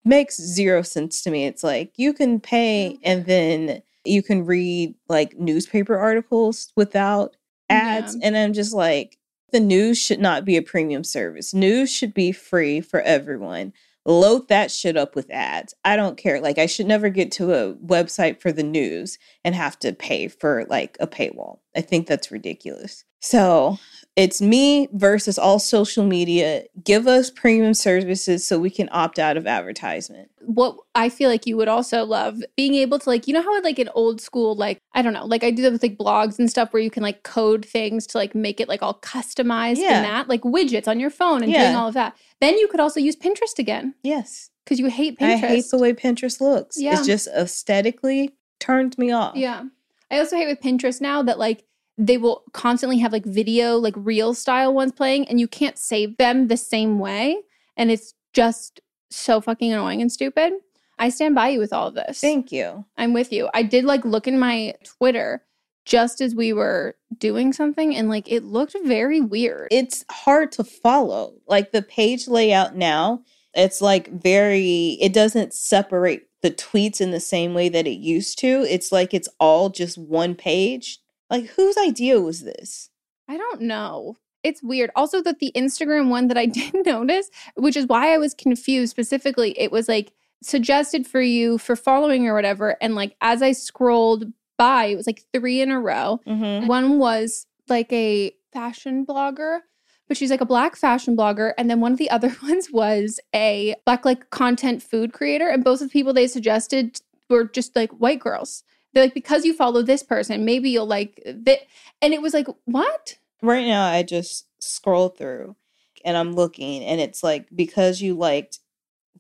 [0.07, 1.47] makes zero sense to me.
[1.47, 7.37] It's like you can pay and then you can read like newspaper articles without
[7.69, 8.15] ads.
[8.15, 8.29] Yeah.
[8.29, 9.19] And I'm just like,
[9.53, 11.53] the news should not be a premium service.
[11.53, 13.73] News should be free for everyone.
[14.05, 15.75] Load that shit up with ads.
[15.85, 16.41] I don't care.
[16.41, 20.29] Like, I should never get to a website for the news and have to pay
[20.29, 21.59] for like a paywall.
[21.75, 23.05] I think that's ridiculous.
[23.27, 23.79] So
[24.15, 26.63] it's me versus all social media.
[26.85, 30.31] Give us premium services so we can opt out of advertisement.
[30.41, 33.61] What I feel like you would also love being able to like, you know how
[33.63, 36.39] like an old school, like, I don't know, like I do that with like blogs
[36.39, 39.79] and stuff where you can like code things to like make it like all customized
[39.79, 39.99] Yeah.
[39.99, 42.17] in that, like widgets on your phone and doing all of that.
[42.41, 44.51] Then you could also use Pinterest again Yes.
[44.65, 45.35] because you hate Pinterest.
[45.35, 46.81] I hate the way Pinterest looks.
[46.81, 46.93] Yeah.
[46.93, 49.37] It's just aesthetically turned me off.
[49.37, 49.65] Yeah.
[50.11, 51.65] I also hate with Pinterest now that like
[51.99, 56.17] they will constantly have like video, like real style ones playing, and you can't save
[56.19, 57.39] them the same way.
[57.77, 58.81] And it's just
[59.11, 60.53] so fucking annoying and stupid.
[60.99, 62.21] I stand by you with all of this.
[62.21, 62.85] Thank you.
[62.97, 63.49] I'm with you.
[63.55, 65.43] I did like look in my Twitter
[65.85, 69.69] just as we were doing something and like it looked very weird.
[69.71, 71.35] It's hard to follow.
[71.47, 73.23] Like the page layout now,
[73.55, 78.39] it's like very, it doesn't separate the tweets in the same way that it used
[78.41, 78.67] to.
[78.69, 80.99] It's like it's all just one page.
[81.31, 82.91] Like, whose idea was this?
[83.29, 84.17] I don't know.
[84.43, 84.91] It's weird.
[84.95, 88.91] Also, that the Instagram one that I didn't notice, which is why I was confused
[88.91, 90.13] specifically, it was like
[90.43, 92.77] suggested for you for following or whatever.
[92.81, 96.21] And like as I scrolled by, it was like three in a row.
[96.27, 96.67] Mm-hmm.
[96.67, 99.61] One was like a fashion blogger,
[100.09, 101.53] but she's like a black fashion blogger.
[101.59, 105.49] And then one of the other ones was a black like content food creator.
[105.49, 108.63] And both of the people they suggested were just like white girls.
[108.93, 111.61] They're like because you follow this person, maybe you'll like that.
[112.01, 113.19] And it was like, what?
[113.43, 115.57] Right now, I just scroll through
[116.05, 118.61] and I'm looking, and it's like because you liked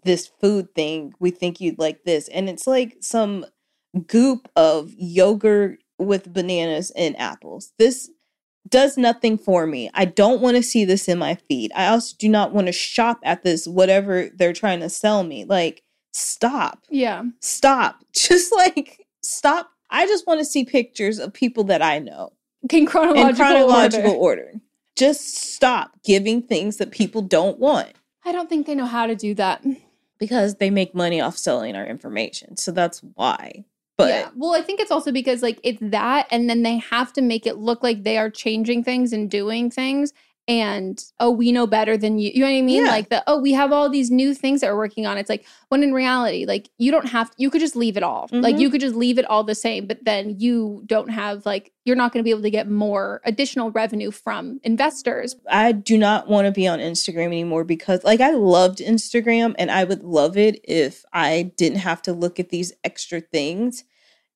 [0.05, 3.44] this food thing, we think you'd like this, and it's like some
[4.07, 7.72] goop of yogurt with bananas and apples.
[7.79, 8.11] This
[8.68, 9.90] does nothing for me.
[9.94, 11.72] I don't want to see this in my feed.
[11.74, 15.44] I also do not want to shop at this whatever they're trying to sell me.
[15.44, 16.85] Like stop.
[16.90, 17.24] Yeah.
[17.40, 18.05] Stop.
[18.12, 19.71] Just like stop.
[19.91, 22.33] I just want to see pictures of people that I know
[22.71, 24.43] In chronological, in chronological order.
[24.43, 24.53] order.
[24.97, 27.93] Just stop giving things that people don't want
[28.25, 29.62] I don't think they know how to do that.
[30.19, 32.57] because they make money off selling our information.
[32.57, 33.65] So that's why.
[33.97, 34.29] But yeah.
[34.35, 37.47] Well, I think it's also because like it's that, and then they have to make
[37.47, 40.12] it look like they are changing things and doing things.
[40.48, 42.30] And oh, we know better than you.
[42.32, 42.85] You know what I mean?
[42.85, 42.90] Yeah.
[42.90, 45.18] Like the oh, we have all these new things that we're working on.
[45.18, 47.32] It's like when in reality, like you don't have.
[47.37, 48.28] You could just leave it all.
[48.30, 48.61] Like Mhm.
[48.61, 49.87] you could just leave it all the same.
[49.87, 53.20] But then you don't have like you're not going to be able to get more
[53.24, 55.35] additional revenue from investors.
[55.50, 59.68] I do not want to be on Instagram anymore because like I loved Instagram and
[59.70, 63.82] I would love it if I didn't have to look at these extra things.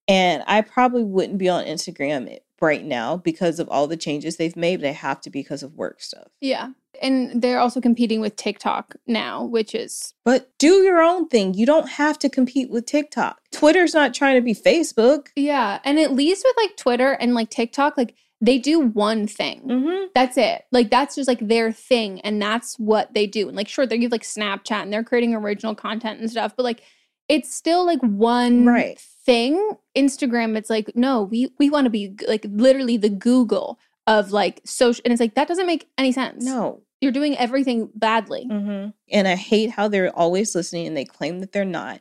[0.09, 4.57] And I probably wouldn't be on Instagram right now because of all the changes they've
[4.57, 4.81] made.
[4.81, 6.29] They have to because of work stuff.
[6.41, 6.71] Yeah.
[7.01, 11.55] And they're also competing with TikTok now, which is But do your own thing.
[11.55, 13.41] You don't have to compete with TikTok.
[13.53, 15.29] Twitter's not trying to be Facebook.
[15.37, 15.79] yeah.
[15.85, 19.63] And at least with like Twitter and like TikTok, like they do one thing.
[19.67, 20.07] Mm-hmm.
[20.15, 20.65] That's it.
[20.73, 23.49] Like that's just like their thing, and that's what they do.
[23.49, 26.63] And like, sure, they give like Snapchat and they're creating original content and stuff, but
[26.63, 26.83] like,
[27.29, 29.01] it's still like one Right.
[29.31, 29.73] Thing.
[29.97, 34.61] Instagram, it's like, no, we we want to be like literally the Google of like
[34.65, 36.45] social, and it's like that doesn't make any sense.
[36.45, 36.83] No.
[37.01, 38.47] you're doing everything badly.
[38.51, 38.91] Mm-hmm.
[39.11, 42.01] And I hate how they're always listening and they claim that they're not.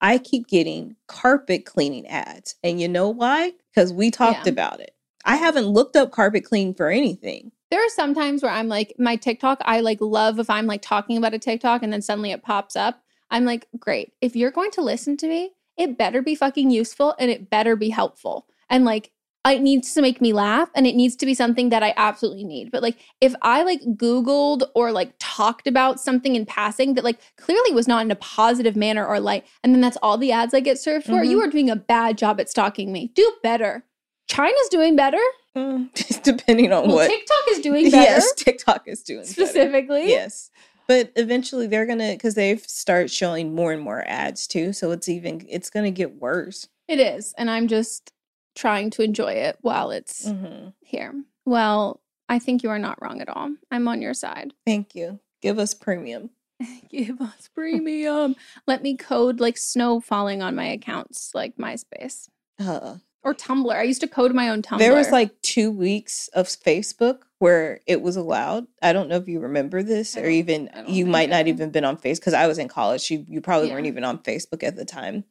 [0.00, 2.54] I keep getting carpet cleaning ads.
[2.62, 3.52] And you know why?
[3.74, 4.52] Because we talked Yeah.
[4.52, 4.94] about it.
[5.24, 7.50] I haven't looked up carpet cleaning for anything.
[7.70, 10.80] There are some times where I'm like, my TikTok, I like love if I'm like
[10.82, 13.02] talking about a TikTok and then suddenly it pops up.
[13.30, 14.12] I'm like, great.
[14.22, 17.76] If you're going to listen to me, it better be fucking useful and it better
[17.76, 18.46] be helpful.
[18.68, 19.10] And like,
[19.46, 22.44] it needs to make me laugh and it needs to be something that I absolutely
[22.44, 22.70] need.
[22.70, 27.18] But like, if I like Googled or like talked about something in passing that like
[27.38, 30.52] clearly was not in a positive manner or light, and then that's all the ads
[30.52, 31.28] I get served for, Mhm.
[31.30, 33.10] you are doing a bad job at stalking me.
[33.14, 33.84] Do better.
[34.28, 35.20] China's doing better.
[35.56, 35.90] Mm,
[36.22, 37.08] depending on Well, what.
[37.08, 38.02] TikTok is doing better.
[38.02, 39.32] Yes, TikTok is doing better.
[39.32, 40.08] specifically.
[40.10, 40.50] Yes.
[40.88, 44.72] But eventually they're gonna because they've start showing more and more ads too.
[44.72, 46.66] So it's even it's gonna get worse.
[46.88, 47.34] It is.
[47.36, 48.10] And I'm just
[48.56, 51.14] trying to enjoy it while it's hmm here.
[51.44, 53.54] Well, I think you are not wrong at all.
[53.70, 54.54] I'm on your side.
[54.66, 55.20] Thank you.
[55.42, 56.30] Give us premium.
[56.90, 58.34] Give us premium.
[58.66, 63.74] Let me code like snow falling on my accounts, like MySpace Uh, or Tumblr.
[63.74, 64.78] I used to code my own Tumblr.
[64.78, 68.66] There was like two weeks of Facebook where it was allowed.
[68.82, 71.96] I don't know if you remember this, or even you might not even been on
[71.96, 73.10] Facebook because I was in college.
[73.10, 75.24] You you probably weren't even on Facebook at the time.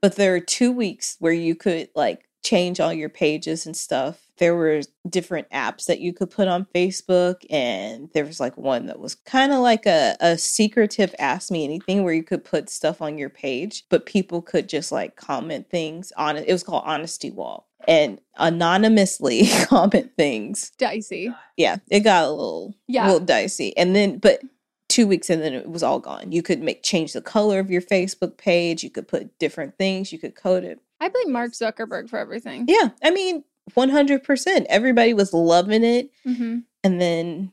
[0.00, 4.23] But there are two weeks where you could like change all your pages and stuff.
[4.38, 8.86] There were different apps that you could put on Facebook, and there was like one
[8.86, 12.68] that was kind of like a, a secretive Ask Me Anything where you could put
[12.68, 16.48] stuff on your page, but people could just like comment things on it.
[16.48, 20.72] It was called Honesty Wall and anonymously comment things.
[20.78, 21.32] dicey.
[21.56, 23.04] Yeah, it got a little, Yeah.
[23.06, 23.76] little dicey.
[23.76, 24.40] And then, but
[24.88, 26.32] two weeks and then it was all gone.
[26.32, 28.82] You could make change the color of your Facebook page.
[28.82, 30.12] You could put different things.
[30.12, 30.80] You could code it.
[31.00, 32.64] I blame Mark Zuckerberg for everything.
[32.68, 33.44] Yeah, I mean,
[33.74, 34.66] one hundred percent.
[34.68, 37.50] Everybody was loving it, hmm and then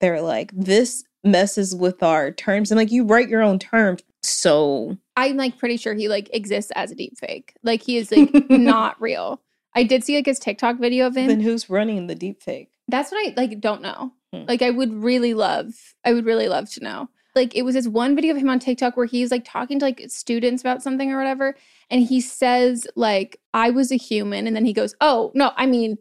[0.00, 4.98] they're like, "This messes with our terms." And like, you write your own terms, so
[5.16, 7.54] I'm like pretty sure he like exists as a deep fake.
[7.62, 9.40] Like he is like not real.
[9.74, 11.26] I did see like his TikTok video of him.
[11.28, 12.70] then who's running the deep fake?
[12.88, 14.12] That's what I like don't know.
[14.32, 14.44] Hmm.
[14.46, 15.72] Like I would really love
[16.04, 17.08] I would really love to know.
[17.34, 19.84] Like it was this one video of him on TikTok where he's like talking to
[19.86, 21.56] like students about something or whatever
[21.90, 25.66] and he says like I was a human and then he goes, "Oh, no, I
[25.66, 25.98] mean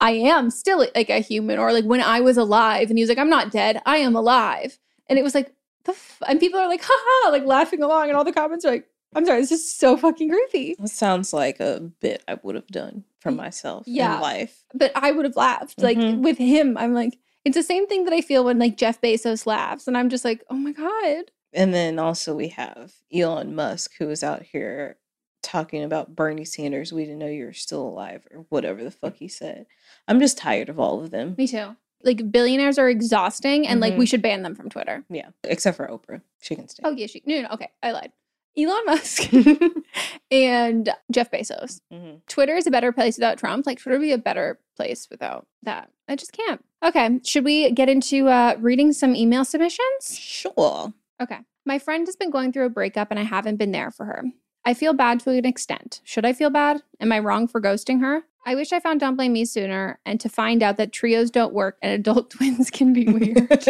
[0.00, 3.08] I am still like a human or like when I was alive." And he was
[3.08, 3.80] like, "I'm not dead.
[3.86, 6.22] I am alive." And it was like the f-?
[6.26, 9.24] and people are like, "Haha," like laughing along and all the comments are like, "I'm
[9.24, 13.04] sorry, this is so fucking creepy." It sounds like a bit I would have done
[13.20, 14.16] for myself Yeah.
[14.16, 14.64] in life.
[14.74, 15.80] but I would have laughed.
[15.80, 16.22] Like Mhm.
[16.22, 19.46] with him, I'm like, it's the same thing that I feel when like Jeff Bezos
[19.46, 21.30] laughs, and I'm just like, oh my god.
[21.52, 24.96] And then also we have Elon Musk who is out here
[25.42, 26.92] talking about Bernie Sanders.
[26.92, 29.66] We didn't know you were still alive or whatever the fuck he said.
[30.08, 31.34] I'm just tired of all of them.
[31.36, 31.76] Me too.
[32.04, 33.98] Like billionaires are exhausting, and like Mhm.
[33.98, 35.04] we should ban them from Twitter.
[35.10, 36.22] Yeah, except for Oprah.
[36.40, 36.82] She can stay.
[36.84, 38.12] Oh yeah, she no no okay, I lied.
[38.56, 39.32] Elon Musk
[40.30, 41.80] and Jeff Bezos.
[41.92, 42.20] Mhm.
[42.28, 43.66] Twitter is a better place without Trump.
[43.66, 45.90] Like Twitter would be a better place without that.
[46.08, 46.64] I just can't.
[46.84, 50.18] Okay, should we get into uh, reading some email submissions?
[50.18, 50.92] Sure.
[51.20, 51.38] Okay.
[51.64, 54.24] My friend has been going through a breakup and I haven't been there for her.
[54.64, 56.00] I feel bad to an extent.
[56.04, 56.82] Should I feel bad?
[57.00, 58.22] Am I wrong for ghosting her?
[58.44, 61.52] I wish I found Don't Blame Me sooner and to find out that trios don't
[61.52, 63.48] work and adult twins can be weird.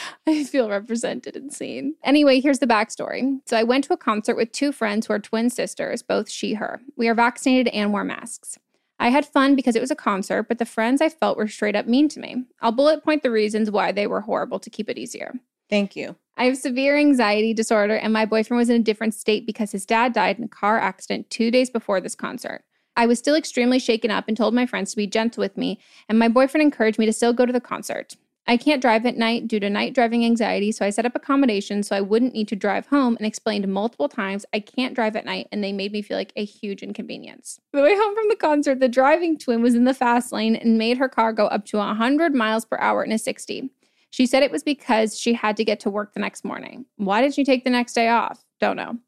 [0.26, 1.94] I feel represented and seen.
[2.04, 3.40] Anyway, here's the backstory.
[3.46, 6.54] So I went to a concert with two friends who are twin sisters, both she,
[6.54, 6.80] her.
[6.96, 8.58] We are vaccinated and wore masks.
[8.98, 11.74] I had fun because it was a concert, but the friends I felt were straight
[11.74, 12.44] up mean to me.
[12.60, 15.34] I'll bullet point the reasons why they were horrible to keep it easier.
[15.70, 16.16] Thank you.
[16.36, 19.86] I have severe anxiety disorder, and my boyfriend was in a different state because his
[19.86, 22.64] dad died in a car accident two days before this concert.
[22.96, 25.78] I was still extremely shaken up and told my friends to be gentle with me,
[26.08, 28.16] and my boyfriend encouraged me to still go to the concert.
[28.46, 31.86] I can't drive at night due to night driving anxiety, so I set up accommodations
[31.86, 35.24] so I wouldn't need to drive home and explained multiple times I can't drive at
[35.24, 37.60] night, and they made me feel like a huge inconvenience.
[37.72, 40.78] The way home from the concert, the driving twin was in the fast lane and
[40.78, 43.70] made her car go up to 100 miles per hour in a 60.
[44.10, 46.84] She said it was because she had to get to work the next morning.
[46.96, 48.44] Why did she take the next day off?
[48.60, 48.98] Don't know.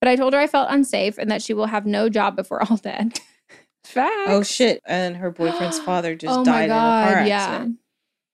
[0.00, 2.50] But I told her I felt unsafe and that she will have no job if
[2.50, 3.20] we're all dead.
[3.84, 4.14] Facts.
[4.28, 4.80] Oh shit!
[4.86, 7.78] And her boyfriend's father just Oh died in a car accident.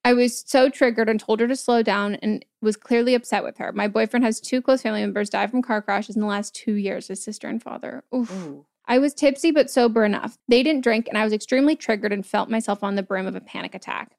[0.04, 3.58] I was so triggered and told her to slow down and was clearly upset with
[3.58, 3.72] her.
[3.72, 6.74] My boyfriend has two close family members die from car crashes in the last two
[6.74, 8.04] years his sister and father.
[8.14, 8.30] Oof.
[8.32, 8.66] Ooh.
[8.86, 10.38] I was tipsy but sober enough.
[10.48, 13.34] They didn't drink, and I was extremely triggered and felt myself on the brim of
[13.34, 14.12] a panic attack.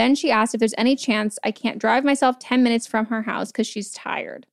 [0.00, 3.20] Then she asked if there's any chance I can't drive myself 10 minutes from her
[3.20, 4.46] house because she's tired.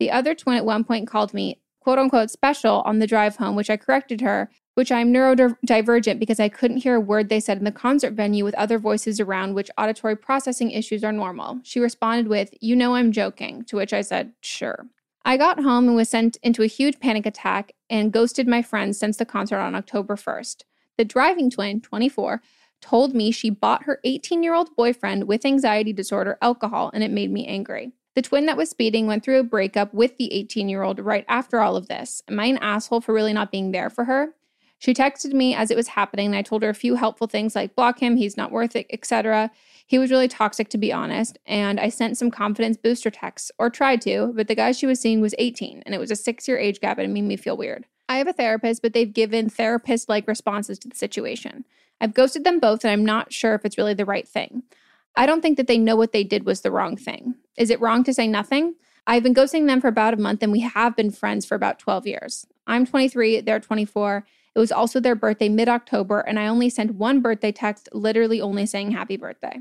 [0.00, 3.54] The other twin at one point called me, quote unquote, special on the drive home,
[3.54, 7.58] which I corrected her, which I'm neurodivergent because I couldn't hear a word they said
[7.58, 11.60] in the concert venue with other voices around, which auditory processing issues are normal.
[11.62, 14.88] She responded with, You know, I'm joking, to which I said, Sure.
[15.24, 18.98] I got home and was sent into a huge panic attack and ghosted my friends
[18.98, 20.62] since the concert on October 1st.
[20.96, 22.42] The driving twin, 24,
[22.80, 27.10] told me she bought her 18 year old boyfriend with anxiety disorder alcohol, and it
[27.10, 27.92] made me angry.
[28.14, 31.24] The twin that was speeding went through a breakup with the 18 year old right
[31.28, 32.22] after all of this.
[32.28, 34.34] Am I an asshole for really not being there for her?
[34.78, 37.56] She texted me as it was happening, and I told her a few helpful things
[37.56, 39.50] like block him, he's not worth it, etc.
[39.86, 43.70] He was really toxic, to be honest, and I sent some confidence booster texts, or
[43.70, 46.46] tried to, but the guy she was seeing was 18, and it was a six
[46.46, 47.86] year age gap, and it made me feel weird.
[48.08, 51.64] I have a therapist, but they've given therapist like responses to the situation.
[52.00, 54.62] I've ghosted them both, and I'm not sure if it's really the right thing.
[55.16, 57.34] I don't think that they know what they did was the wrong thing.
[57.56, 58.74] Is it wrong to say nothing?
[59.06, 61.78] I've been ghosting them for about a month, and we have been friends for about
[61.78, 62.46] 12 years.
[62.66, 64.26] I'm 23, they're 24.
[64.54, 68.40] It was also their birthday mid October, and I only sent one birthday text, literally
[68.40, 69.60] only saying happy birthday.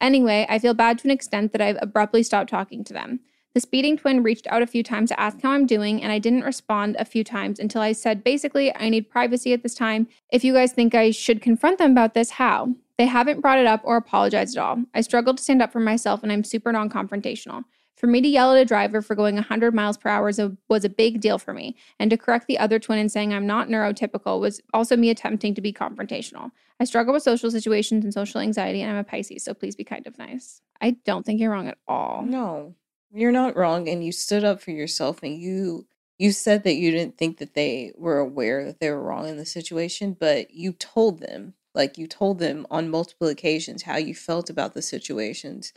[0.00, 3.20] Anyway, I feel bad to an extent that I've abruptly stopped talking to them.
[3.58, 6.20] The speeding twin reached out a few times to ask how I'm doing, and I
[6.20, 10.06] didn't respond a few times until I said, basically, I need privacy at this time.
[10.30, 12.76] If you guys think I should confront them about this, how?
[12.98, 14.84] They haven't brought it up or apologized at all.
[14.94, 17.64] I struggle to stand up for myself, and I'm super non confrontational.
[17.96, 20.88] For me to yell at a driver for going 100 miles per hour was a,
[20.88, 24.38] big deal for me, and to correct the other twin and saying I'm not neurotypical
[24.38, 26.52] was also me attempting to be confrontational.
[26.78, 29.82] I struggle with social situations and social anxiety, and I'm a Pisces, so please be
[29.82, 30.62] kind of nice.
[30.80, 32.22] I don't think you're wrong at all.
[32.22, 32.76] No,
[33.12, 35.86] you're not wrong, and you stood up for yourself, and you
[36.18, 39.36] you said that you didn't think that they were aware that they were wrong in
[39.36, 44.14] the situation, but you told them, like you told them on multiple occasions how you
[44.14, 45.72] felt about the situations,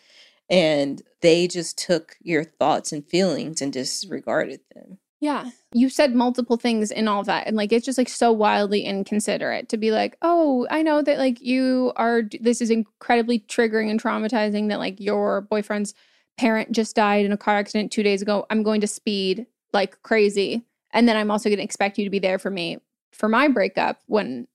[0.49, 4.97] and they just took your thoughts and feelings and disregarded them.
[5.21, 5.51] Yeah.
[5.71, 7.45] You said multiple things in all that.
[7.45, 11.19] And like, it's just like so wildly inconsiderate to be like, oh, I know that
[11.19, 15.93] like you are, this is incredibly triggering and traumatizing that like your boyfriend's
[16.37, 18.45] parent just died in a car accident two days ago.
[18.49, 20.63] I'm going to speed like crazy.
[20.91, 22.77] And then I'm also going to expect you to be there for me
[23.13, 24.47] for my breakup when,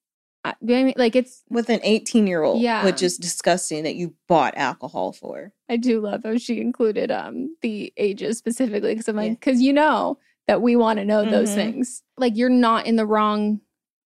[0.45, 0.95] I, you know I mean?
[0.97, 2.85] like, it's, With an 18 year old, Yeah.
[2.85, 5.53] which is disgusting that you bought alcohol for.
[5.69, 9.73] I do love how she included um the ages specifically because I'm like, because you
[9.73, 11.55] know that we want to know those Mhm.
[11.55, 12.03] things.
[12.17, 13.61] Like you're not in the wrong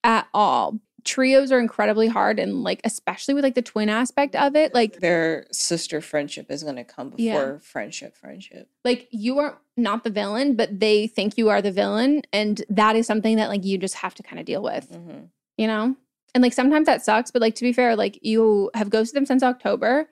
[0.04, 0.78] at all.
[1.04, 4.74] Trios are incredibly hard and like especially with like the twin aspect of it.
[4.74, 7.58] Like Their sister friendship is going to come before Yeah.
[7.58, 8.68] friendship, friendship.
[8.84, 12.22] like you are not the villain, but they think you are the villain.
[12.32, 15.24] And that is something that like you just have to kind of deal with, hmm
[15.56, 15.94] you know?
[16.34, 19.26] And like sometimes that sucks, but like to be fair, like you have ghosted them
[19.26, 20.08] since October.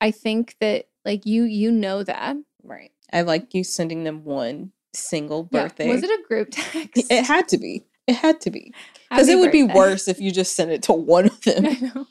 [0.00, 2.36] I think that like you you know that.
[2.62, 2.90] Right.
[3.12, 5.62] I like you sending them one single Yeah.
[5.62, 5.88] birthday.
[5.88, 7.10] Was it a group text?
[7.10, 7.84] It had to be.
[8.06, 8.72] It had to be.
[9.08, 11.66] Because it would be worse if you just sent it to one of them.
[11.66, 12.06] I know.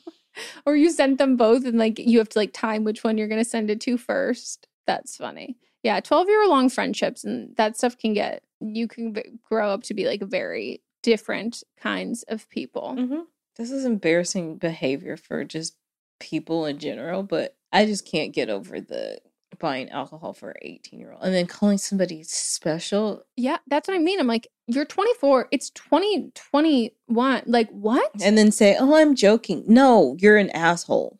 [0.64, 3.28] Or you sent them both and like you have to like time which one you're
[3.28, 4.66] gonna send it to first.
[4.86, 5.58] That's funny.
[5.82, 9.82] Yeah, 12 year long friendships and that stuff can get, you can v- grow up
[9.84, 12.94] to be like very different kinds of people.
[12.94, 13.20] hmm
[13.56, 15.76] This is embarrassing behavior for just
[16.20, 19.18] people in general, but I just can't get over the
[19.58, 23.22] buying alcohol for an 18 year old and then calling somebody special.
[23.36, 24.20] Yeah, that's what I mean.
[24.20, 27.42] I'm like, you're 24, it's 2021.
[27.46, 28.10] Like, what?
[28.22, 31.18] and then say, "Oh, I'm joking." No, you're an asshole.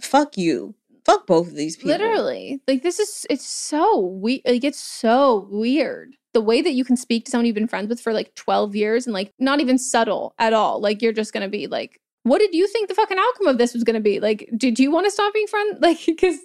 [0.00, 0.74] Fuck you.
[1.04, 1.90] Fuck both of these people.
[1.90, 2.62] Literally.
[2.68, 4.42] Like, this is, it's so weird.
[4.46, 6.14] Like, it's so weird.
[6.32, 8.76] The way that you can speak to someone you've been friends with for like 12
[8.76, 10.80] years and like not even subtle at all.
[10.80, 13.58] Like, you're just going to be like, what did you think the fucking outcome of
[13.58, 14.20] this was going to be?
[14.20, 15.78] Like, did you want to stop being friends?
[15.82, 16.38] Like, because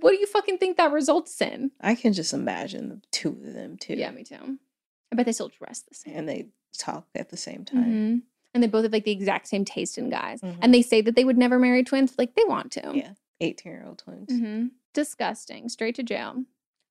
[0.00, 1.70] what do you fucking think that results in?
[1.80, 3.94] I can just imagine the two of them too.
[3.94, 4.58] Yeah, me too.
[5.12, 6.14] I bet they still dress the same.
[6.16, 7.84] and they talk at the same time.
[7.84, 8.22] Mhm.
[8.52, 10.40] And they both have like the exact same taste in guys.
[10.40, 10.58] Mhm.
[10.62, 12.10] And they say that they would never marry twins.
[12.12, 12.92] but, Like they want to.
[12.94, 14.30] Yeah, eighteen year old twins.
[14.32, 15.68] hmm Disgusting.
[15.68, 16.44] Straight to jail.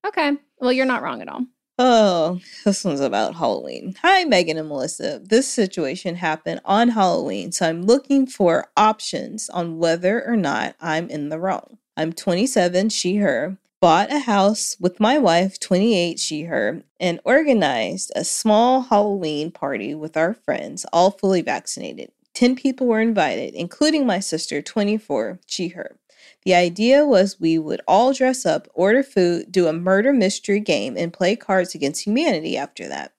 [0.05, 0.33] Okay.
[0.59, 1.45] Well, you're not wrong at all.
[1.79, 3.95] Oh, this one's about Halloween.
[4.03, 5.19] Hi, Megan and Melissa.
[5.23, 11.09] This situation happened on Halloween, so I'm looking for options on whether or not I'm
[11.09, 11.79] in the wrong.
[11.95, 18.11] I'm 27, she, her, bought a house with my wife, 28, she, her, and organized
[18.15, 22.11] a small Halloween party with our friends, all fully vaccinated.
[22.33, 25.97] 10 people were invited, including my sister, 24, she, her.
[26.45, 30.97] The idea was we would all dress up, order food, do a murder mystery game,
[30.97, 33.13] and play cards against humanity after that.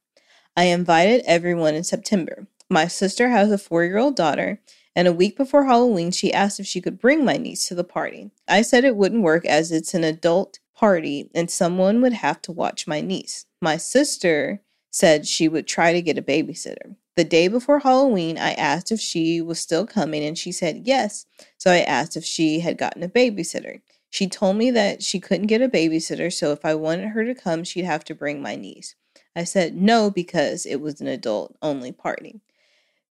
[0.56, 2.48] I invited everyone in September.
[2.68, 4.60] My sister has a four year old daughter,
[4.96, 7.84] and a week before Halloween, she asked if she could bring my niece to the
[7.84, 8.30] party.
[8.46, 12.52] I said it wouldn't work as it's an adult party and someone would have to
[12.52, 13.46] watch my niece.
[13.60, 16.96] My sister said she would try to get a babysitter.
[17.16, 21.26] The day before Halloween, I asked if she was still coming, and she said yes.
[21.58, 23.80] So I asked if she had gotten a babysitter.
[24.10, 27.34] She told me that she couldn't get a babysitter, so if I wanted her to
[27.34, 28.96] come, she'd have to bring my niece.
[29.36, 32.40] I said no because it was an adult only party.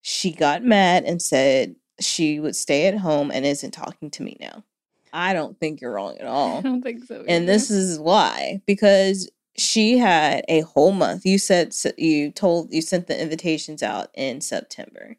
[0.04, 4.38] She got mad and said she would stay at home and isn't talking to me
[4.40, 4.64] now.
[5.14, 6.58] I don't think you're wrong at all.
[6.58, 7.24] I don't think so.
[7.28, 11.26] And this is why because she had a whole month.
[11.26, 15.16] You said you told you sent the invitations out in September.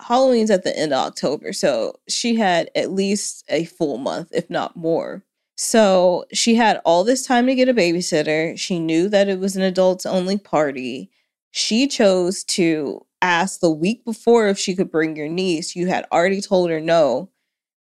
[0.00, 4.50] Halloween's at the end of October, so she had at least a full month, if
[4.50, 5.22] not more.
[5.56, 8.58] So she had all this time to get a babysitter.
[8.58, 11.10] She knew that it was an adults only party.
[11.52, 15.74] She chose to ask the week before if she could bring your niece.
[15.74, 17.30] You had already told her no.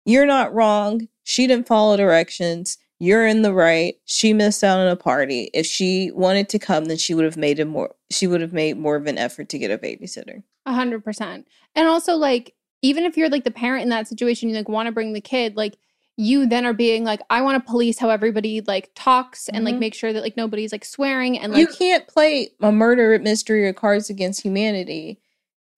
[0.04, 1.08] You're not wrong.
[1.24, 2.76] She didn't follow directions.
[2.98, 3.94] You're in the right.
[4.04, 5.50] She missed out on a party.
[5.54, 8.52] If she wanted to come, then she would have made a more she would have
[8.52, 10.42] made more of an effort to get a babysitter.
[10.66, 11.48] A hundred percent.
[11.74, 14.86] And also, like, even if you're like the parent in that situation, you like want
[14.86, 15.78] to bring the kid, like
[16.18, 19.76] you then are being like, I want to police how everybody like talks and like
[19.76, 19.80] Mhm.
[19.80, 23.66] make sure that like nobody's like swearing and like you can't play a murder mystery
[23.66, 25.18] or Cards Against Humanity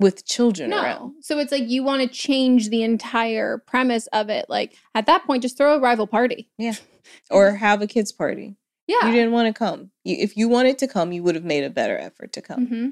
[0.00, 0.82] with children no.
[0.82, 1.14] around.
[1.22, 4.46] So it's like you want to change the entire premise of it.
[4.48, 6.48] Like at that point, just throw a rival party.
[6.58, 6.74] Yeah.
[7.30, 8.56] Or have a kids party.
[8.86, 9.06] Yeah.
[9.06, 9.90] You didn't want to come.
[10.04, 12.66] You, if you wanted to come, you would have made a better effort to come.
[12.66, 12.88] hmm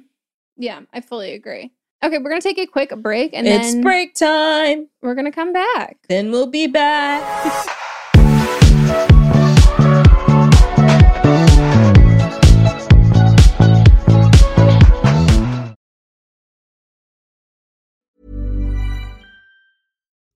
[0.59, 1.73] Yeah, I fully agree.
[2.05, 4.89] Okay, we're gonna take a quick break and it's break time.
[5.01, 5.97] we're gonna come back.
[6.11, 7.69] Then we'll be back.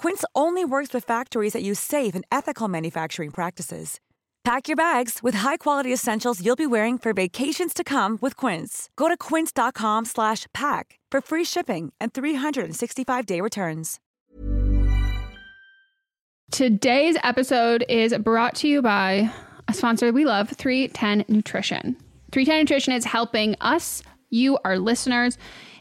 [0.00, 4.00] Quince only works with factories that use safe and ethical manufacturing practices.
[4.44, 8.88] Pack your bags with high-quality essentials you'll be wearing for vacations to come with Quince.
[8.96, 14.00] Go to quince.com/pack for free shipping and 365-day returns.
[16.50, 19.30] Today's episode is brought to you by
[19.68, 21.94] a sponsor we love, 310 Nutrition.
[22.32, 25.36] 310 Nutrition is helping us you, our listeners,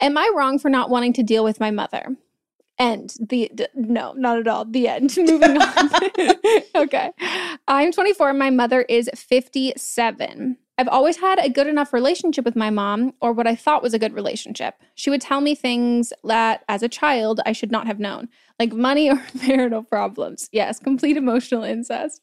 [0.00, 2.16] Am I wrong for not wanting to deal with my mother?
[2.78, 3.14] End.
[3.18, 4.64] The, the no, not at all.
[4.64, 5.14] The end.
[5.16, 5.90] Moving on.
[6.76, 7.10] okay.
[7.66, 8.32] I'm 24.
[8.34, 10.56] My mother is 57.
[10.80, 13.94] I've always had a good enough relationship with my mom, or what I thought was
[13.94, 14.76] a good relationship.
[14.94, 18.28] She would tell me things that, as a child, I should not have known,
[18.60, 20.48] like money or marital problems.
[20.52, 22.22] Yes, complete emotional incest.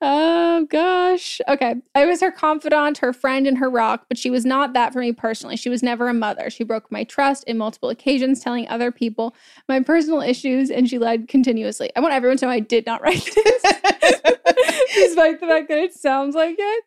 [0.00, 1.40] Oh gosh.
[1.48, 1.76] Okay.
[1.94, 4.98] I was her confidant, her friend, and her rock, but she was not that for
[4.98, 5.56] me personally.
[5.56, 6.50] She was never a mother.
[6.50, 9.34] She broke my trust in multiple occasions, telling other people
[9.68, 11.90] my personal issues, and she lied continuously.
[11.96, 13.62] I want everyone to know I did not write this,
[14.94, 16.84] despite the fact that it sounds like it.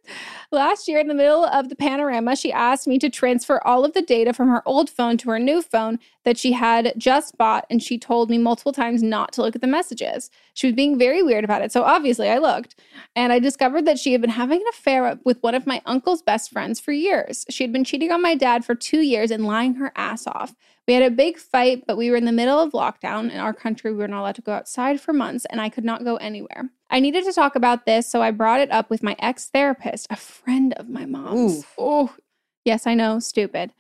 [0.52, 3.94] Last year, in the middle of the panorama, she asked me to transfer all of
[3.94, 7.66] the data from her old phone to her new phone that she had just bought,
[7.70, 10.30] and she told me multiple times not to look at the messages.
[10.54, 12.76] She was being very weird about it, so obviously I looked,
[13.16, 16.22] and I discovered that she had been having an affair with one of my uncle's
[16.22, 17.46] best friends for years.
[17.50, 20.56] She had been cheating on my dad for two years and lying her ass off.
[20.88, 23.32] We had a big fight, but we were in the middle of lockdown.
[23.32, 25.84] In our country, we were not allowed to go outside for months, and I could
[25.84, 26.70] not go anywhere.
[26.90, 30.08] I needed to talk about this, so I brought it up with my ex therapist,
[30.10, 31.66] a friend of my mom's.
[31.78, 32.16] Oh,
[32.64, 33.74] yes, I know, stupid.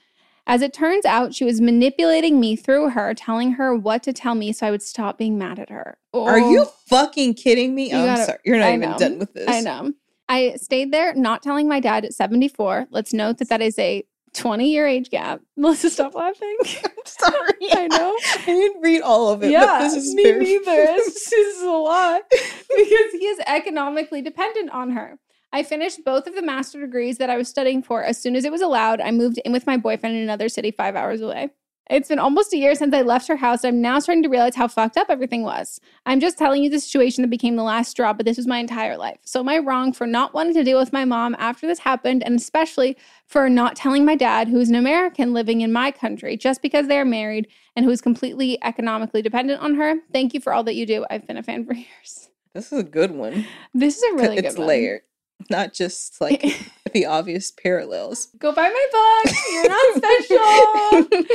[0.48, 4.34] As it turns out, she was manipulating me through her, telling her what to tell
[4.34, 5.98] me so I would stop being mad at her.
[6.14, 6.26] Oh.
[6.26, 6.74] Are you oh.
[6.88, 7.90] fucking kidding me?
[7.90, 8.40] You oh, gotta, I'm sorry.
[8.46, 8.98] You're not I even know.
[8.98, 9.48] done with this.
[9.48, 9.92] I know.
[10.30, 12.88] I stayed there not telling my dad at 74.
[12.92, 15.42] Let's note that that is a 20 year age gap.
[15.58, 16.56] Melissa, stop laughing.
[16.66, 17.52] I'm sorry.
[17.74, 18.16] I know.
[18.18, 19.52] I didn't read all of it.
[19.52, 20.64] Yeah, this is me neither.
[20.66, 25.20] this is a lot because he is economically dependent on her.
[25.54, 28.44] I finished both of the master degrees that I was studying for as soon as
[28.44, 29.00] it was allowed.
[29.00, 31.52] I moved in with my boyfriend in another city five hours away.
[31.90, 33.64] It's been almost a year since I left her house.
[33.64, 35.80] I'm now starting to realize how fucked up everything was.
[36.06, 38.60] I'm just telling you the situation that became the last straw, but this was my
[38.60, 39.20] entire life.
[39.24, 42.24] So, am I wrong for not wanting to deal with my mom after this happened,
[42.24, 46.36] and especially for not telling my dad, who is an American living in my country,
[46.36, 49.96] just because they are married and who is completely economically dependent on her?
[50.12, 51.06] Thank you for all that you do.
[51.10, 52.30] I've been a fan for years.
[52.54, 53.46] This is a good one.
[53.74, 54.46] This is a really good one.
[54.46, 55.02] It's layered
[55.52, 56.42] not just like
[56.94, 58.28] the obvious parallels.
[58.38, 59.36] Go buy my book.
[59.52, 59.96] You're not
[61.10, 61.30] special.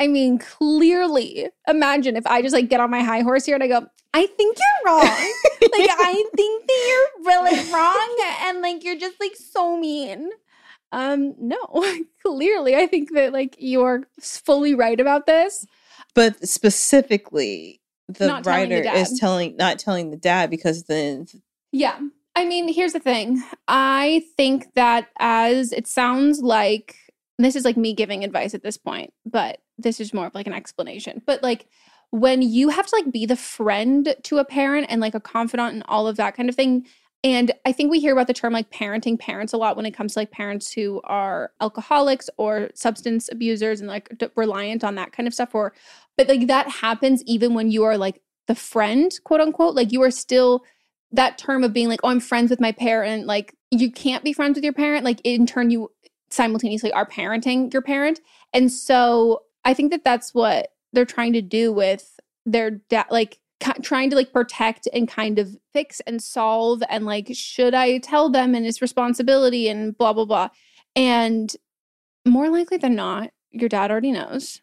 [0.00, 3.64] I mean, clearly, imagine if I just like get on my high horse here and
[3.64, 5.02] I go, I think you're wrong.
[5.02, 8.16] like, I think that you're really wrong.
[8.42, 10.30] And like, you're just like so mean.
[10.92, 11.58] Um, no,
[12.22, 15.66] clearly, I think that like you're fully right about this.
[16.14, 21.26] But specifically, the not writer the is telling, not telling the dad because then.
[21.72, 21.98] Yeah.
[22.38, 23.42] I mean, here's the thing.
[23.66, 26.94] I think that as it sounds like
[27.36, 30.46] this is like me giving advice at this point, but this is more of like
[30.46, 31.20] an explanation.
[31.26, 31.66] But like
[32.12, 35.74] when you have to like be the friend to a parent and like a confidant
[35.74, 36.86] and all of that kind of thing.
[37.24, 39.90] And I think we hear about the term like parenting parents a lot when it
[39.90, 44.94] comes to like parents who are alcoholics or substance abusers and like d- reliant on
[44.94, 45.56] that kind of stuff.
[45.56, 45.72] Or,
[46.16, 49.74] but like that happens even when you are like the friend, quote unquote.
[49.74, 50.62] Like you are still
[51.12, 54.32] that term of being like, oh, I'm friends with my parent, like you can't be
[54.32, 55.04] friends with your parent.
[55.04, 55.90] Like in turn, you
[56.30, 58.20] simultaneously are parenting your parent.
[58.52, 63.38] And so I think that that's what they're trying to do with their dad, like
[63.82, 66.82] trying to like protect and kind of fix and solve.
[66.88, 70.48] And like, should I tell them and it's responsibility and blah, blah, blah.
[70.94, 71.54] And
[72.26, 74.60] more likely than not, your dad already knows.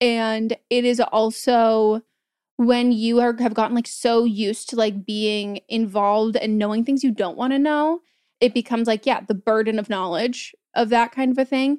[0.00, 2.02] And it is also
[2.56, 7.02] when you are have gotten like so used to like being involved and knowing things
[7.02, 8.00] you don't want to know
[8.42, 11.78] it becomes like, yeah, the burden of knowledge of that kind of a thing.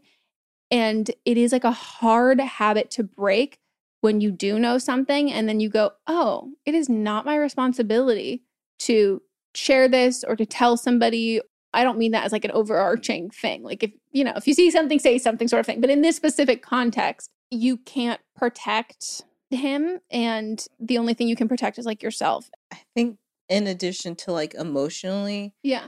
[0.72, 3.60] And it is like a hard habit to break
[4.00, 8.44] when you do know something and then you go, oh, it is not my responsibility
[8.80, 9.22] to
[9.54, 11.42] share this or to tell somebody.
[11.74, 13.62] I don't mean that as like an overarching thing.
[13.62, 15.82] Like if, you know, if you see something, say something sort of thing.
[15.82, 19.24] But in this specific context, you can't protect
[19.56, 20.00] him.
[20.12, 22.50] And the only thing you can protect is like yourself.
[22.72, 23.18] I think
[23.50, 25.88] in addition to like emotionally, Yeah.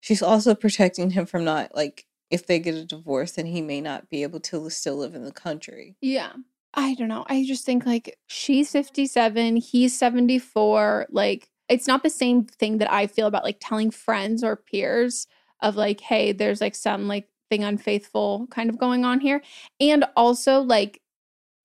[0.00, 3.80] she's also protecting him from not like if they get a divorce, then he may
[3.80, 5.96] not be able to still live in the country.
[6.00, 6.32] Yeah.
[6.74, 7.24] I don't know.
[7.28, 11.06] I just think like she's 57, he's 74.
[11.10, 15.26] Like it's not the same thing that I feel about like telling friends or peers
[15.60, 19.40] of like, hey, there's like some like thing unfaithful kind of going on here.
[19.80, 21.00] And also like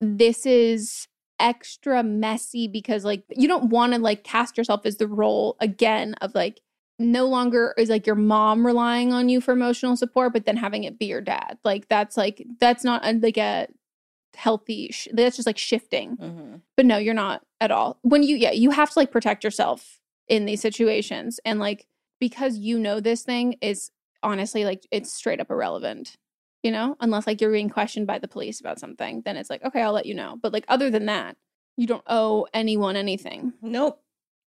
[0.00, 1.06] this is
[1.38, 6.14] extra messy because like you don't want to like cast yourself as the role again
[6.20, 6.60] of like
[6.98, 10.84] no longer is like your mom relying on you for emotional support but then having
[10.84, 11.58] it be your dad.
[11.64, 13.66] Like that's like that's not a, like a
[14.34, 16.16] healthy sh- that's just like shifting.
[16.16, 16.56] Mm-hmm.
[16.76, 17.98] but no you're not at all.
[18.02, 21.86] When you yeah you have to like protect yourself in these situations and like
[22.20, 23.90] because you know this thing is
[24.22, 26.16] honestly like it's straight up irrelevant
[26.64, 29.62] you know unless like you're being questioned by the police about something then it's like
[29.64, 31.36] okay i'll let you know but like other than that
[31.76, 34.00] you don't owe anyone anything Nope.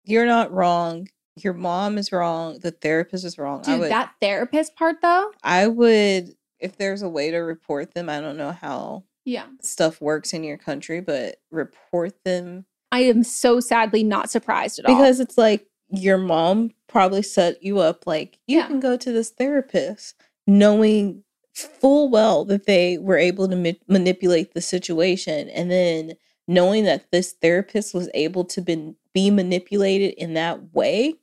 [0.05, 1.09] You're not wrong.
[1.35, 2.59] Your mom is wrong.
[2.59, 3.61] The therapist is wrong.
[3.65, 7.93] I dude would that therapist part though I would if there's a way to report
[7.93, 12.99] them, I don't know how yeah stuff works in your country, but report them i
[13.01, 17.79] am so sadly not surprised at all because it's like your mom probably set you
[17.79, 18.67] up like you Yeah.
[18.67, 20.15] can go to this therapist
[20.47, 21.23] knowing
[21.57, 26.13] full well that they were able to ma- manipulate the situation and then
[26.47, 31.15] knowing that this therapist was able to be, be manipulated in that way.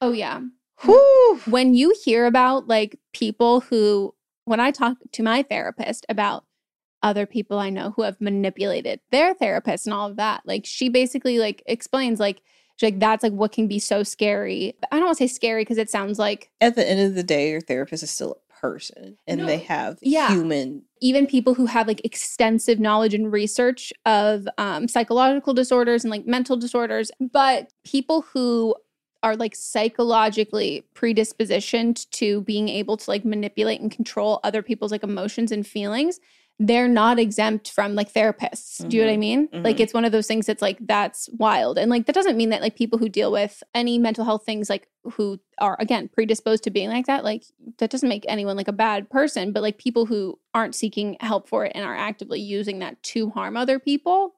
[0.00, 0.40] Oh yeah.
[0.82, 4.14] Whew, when you hear about like people who
[4.46, 6.44] when i talk to my therapist about
[7.02, 10.88] other people i know who have manipulated their therapist and all of that like she
[10.88, 12.40] basically like explains like
[12.82, 14.74] like that's like what can be so scary.
[14.90, 17.22] I don't want to say scary because it sounds like at the end of the
[17.22, 20.28] day your therapist is still person and No, they have yeah.
[20.28, 26.10] human even people who have like extensive knowledge and research of um, psychological disorders and
[26.10, 28.74] like mental disorders, but people who
[29.22, 35.02] are like psychologically predispositioned to being able to like manipulate and control other people's like
[35.02, 36.20] emotions and feelings,
[36.62, 38.86] they're not exempt from like therapists.
[38.86, 39.48] Do you know what I mean?
[39.50, 39.80] Like Mhm.
[39.80, 41.78] it's one of those things that's like that's wild.
[41.78, 44.68] And like that doesn't mean that like people who deal with any mental health things
[44.68, 47.44] like who are again predisposed to being like that, like
[47.78, 51.48] that doesn't make anyone like a bad person, but like people who aren't seeking help
[51.48, 54.34] for it and are actively using that to harm other people,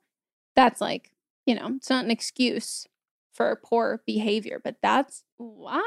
[0.54, 1.10] that's like,
[1.44, 2.86] you know, it's not an excuse
[3.34, 5.82] for poor behavior, but that's wild.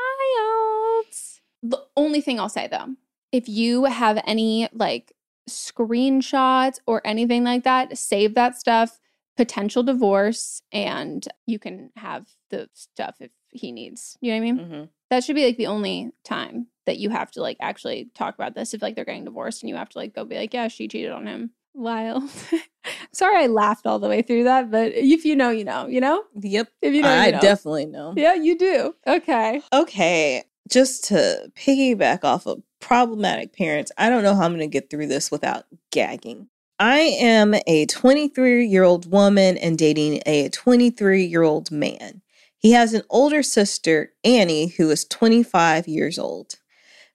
[1.63, 2.95] The only thing I'll say though,
[3.31, 5.13] if you have any like
[5.49, 8.99] screenshots or anything like that, save that stuff,
[9.37, 14.17] potential divorce, and you can have the stuff if he needs.
[14.21, 14.59] You know what I mean?
[14.59, 14.89] Mhm.
[15.09, 18.55] That should be like the only time that you have to like actually talk about
[18.55, 20.67] this if like they're getting divorced and you have to like go be like, yeah,
[20.67, 21.51] she cheated on him.
[21.73, 22.23] Wild.
[23.13, 25.99] Sorry I laughed all the way through that, but if you know, you know, you
[26.01, 26.23] know?
[26.41, 27.39] yep If you know, i you know.
[27.41, 28.95] definitely know Yeah, you do.
[29.07, 29.61] Okay.
[29.73, 34.67] Okay, just to piggyback off of problematic parents, I don't know how I'm going to
[34.67, 36.47] get through this without gagging.
[36.79, 42.21] I am a 23 year old woman and dating a 23 year old man.
[42.57, 46.55] He has an older sister, Annie, who is 25 years old.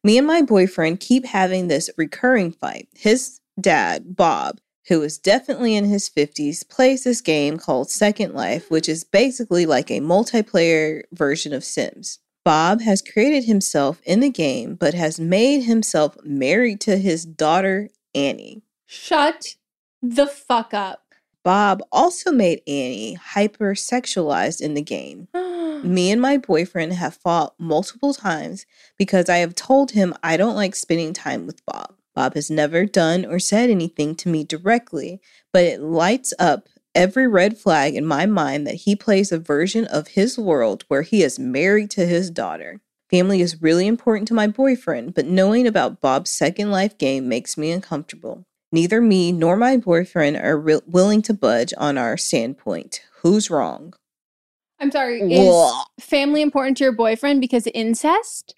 [0.02, 2.88] Me and my boyfriend keep having this recurring fight.
[2.94, 8.70] His dad, Bob, who is definitely in his 50s, plays this game called Second Life,
[8.70, 12.18] which is basically like a multiplayer version of Sims.
[12.44, 17.90] Bob has created himself in the game, but has made himself married to his daughter,
[18.14, 18.62] Annie.
[18.86, 19.56] Shut
[20.02, 21.04] the fuck up.
[21.42, 25.28] Bob also made Annie hypersexualized in the game.
[25.82, 28.66] Me and my boyfriend have fought multiple times
[28.98, 31.94] because I have told him I don't like spending time with Bob.
[32.14, 35.20] Bob has never done or said anything to me directly,
[35.52, 39.84] but it lights up every red flag in my mind that he plays a version
[39.86, 42.80] of his world where he is married to his daughter.
[43.10, 47.56] Family is really important to my boyfriend, but knowing about Bob's second life game makes
[47.56, 48.44] me uncomfortable.
[48.72, 53.02] Neither me nor my boyfriend are re- willing to budge on our standpoint.
[53.22, 53.94] Who's wrong?
[54.78, 55.20] I'm sorry.
[55.20, 58.54] Is family important to your boyfriend because incest?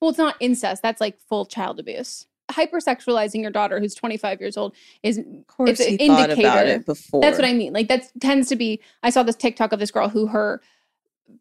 [0.00, 0.82] Well, it's not incest.
[0.82, 2.26] That's like full child abuse.
[2.50, 6.38] Hypersexualizing your daughter who's 25 years old is Of course, It's an he thought about
[6.38, 6.80] indicator.
[6.80, 7.20] it before.
[7.20, 7.72] That's what I mean.
[7.72, 8.80] Like that tends to be.
[9.02, 10.60] I saw this TikTok of this girl who her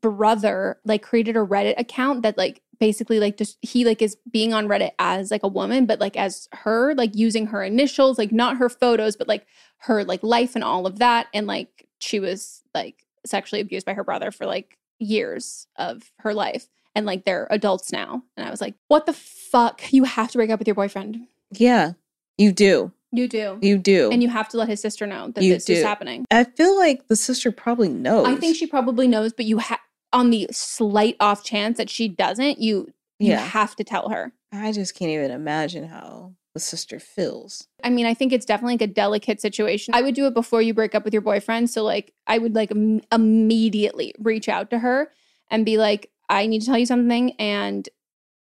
[0.02, 4.54] brother like created a Reddit account that like basically like just he like is being
[4.54, 8.32] on Reddit as like a woman, but like as her, like using her initials, like
[8.32, 9.46] not her photos, but like
[9.78, 11.28] her like life and all of that.
[11.34, 16.34] And like she was like sexually abused by her brother for like years of her
[16.34, 16.68] life.
[16.98, 18.24] And like they're adults now.
[18.36, 19.94] And I was like, what the fuck?
[19.94, 21.28] You have to break up with your boyfriend.
[21.52, 21.92] Yeah,
[22.40, 22.92] you do.
[23.12, 23.60] You do.
[23.62, 24.10] You do.
[24.12, 26.26] and you have to let his sister know that You this is happening.
[26.32, 28.26] I feel like the sister probably knows.
[28.28, 29.80] I think she probably knows, but you have
[30.12, 33.40] on the slight off chance that she doesn't, you you Yeah.
[33.40, 34.34] have to tell her.
[34.52, 37.68] I just can't even imagine how the sister feels.
[37.84, 39.94] I mean, I think it's definitely like a delicate situation.
[39.94, 41.70] I would do it before you break up with your boyfriend.
[41.70, 45.12] So like, I would like im- immediately reach out to her
[45.50, 47.88] and be like, I need to tell you something, and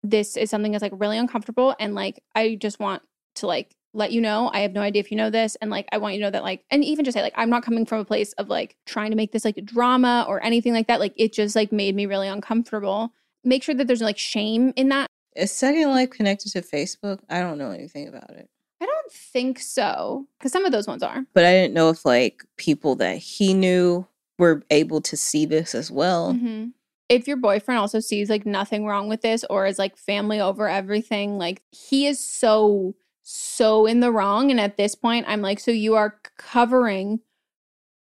[0.03, 3.03] this is something that's like really uncomfortable, and like I just want
[3.35, 4.49] to like let you know.
[4.53, 6.31] I have no idea if you know this, and like I want you to know
[6.31, 8.75] that like, and even just say like I'm not coming from a place of like
[8.85, 10.99] trying to make this like drama or anything like that.
[10.99, 13.13] Like it just like made me really uncomfortable.
[13.43, 15.07] Make sure that there's like shame in that.
[15.35, 17.19] Is Second Life connected to Facebook?
[17.29, 18.47] I don't know anything about it.
[18.81, 21.25] I don't think so, because some of those ones are.
[21.33, 24.07] But I didn't know if like people that he knew
[24.39, 26.33] were able to see this as well.
[26.33, 26.71] Mhm.
[27.07, 30.67] If your boyfriend also sees like nothing wrong with this or is like family over
[30.67, 34.49] everything, like he is so, so in the wrong.
[34.49, 37.19] And at this point, I'm like, so you are covering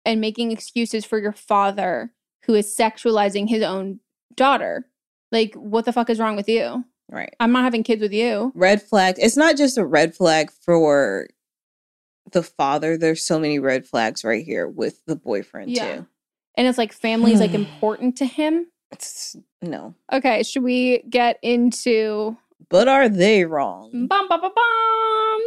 [0.05, 2.12] and making excuses for your father
[2.45, 3.99] who is sexualizing his own
[4.37, 4.87] daughter.
[5.32, 6.84] Like, what the fuck is wrong with you?
[7.11, 7.34] Right.
[7.41, 8.53] I'm not having kids with you.
[8.55, 9.16] Red flag.
[9.18, 11.28] It's not just a red flag for
[12.30, 12.97] the father.
[12.97, 15.97] There's so many red flags right here with the boyfriend Yeah.
[15.97, 16.07] too.
[16.57, 18.68] And it's like family is like important to him.
[18.91, 19.95] It's no.
[20.12, 22.37] Okay, should we get into
[22.68, 24.07] But are they wrong?
[24.07, 25.41] Bum, bum, bum, bum.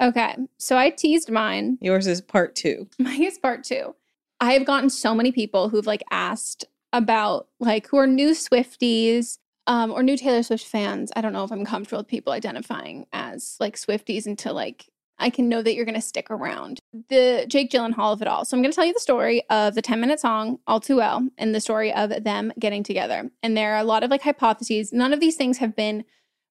[0.00, 1.78] Okay, so I teased mine.
[1.80, 2.88] Yours is part two.
[2.98, 3.94] Mine is part two.
[4.40, 9.38] I have gotten so many people who've like asked about like who are new Swifties
[9.66, 11.12] um, or new Taylor Swift fans.
[11.16, 14.86] I don't know if I'm comfortable with people identifying as like Swifties until like
[15.18, 16.80] I can know that you're going to stick around.
[17.08, 18.44] The Jake Gyllenhaal of it all.
[18.44, 20.96] So I'm going to tell you the story of the 10 minute song, All Too
[20.96, 23.30] Well, and the story of them getting together.
[23.42, 24.92] And there are a lot of like hypotheses.
[24.92, 26.04] None of these things have been,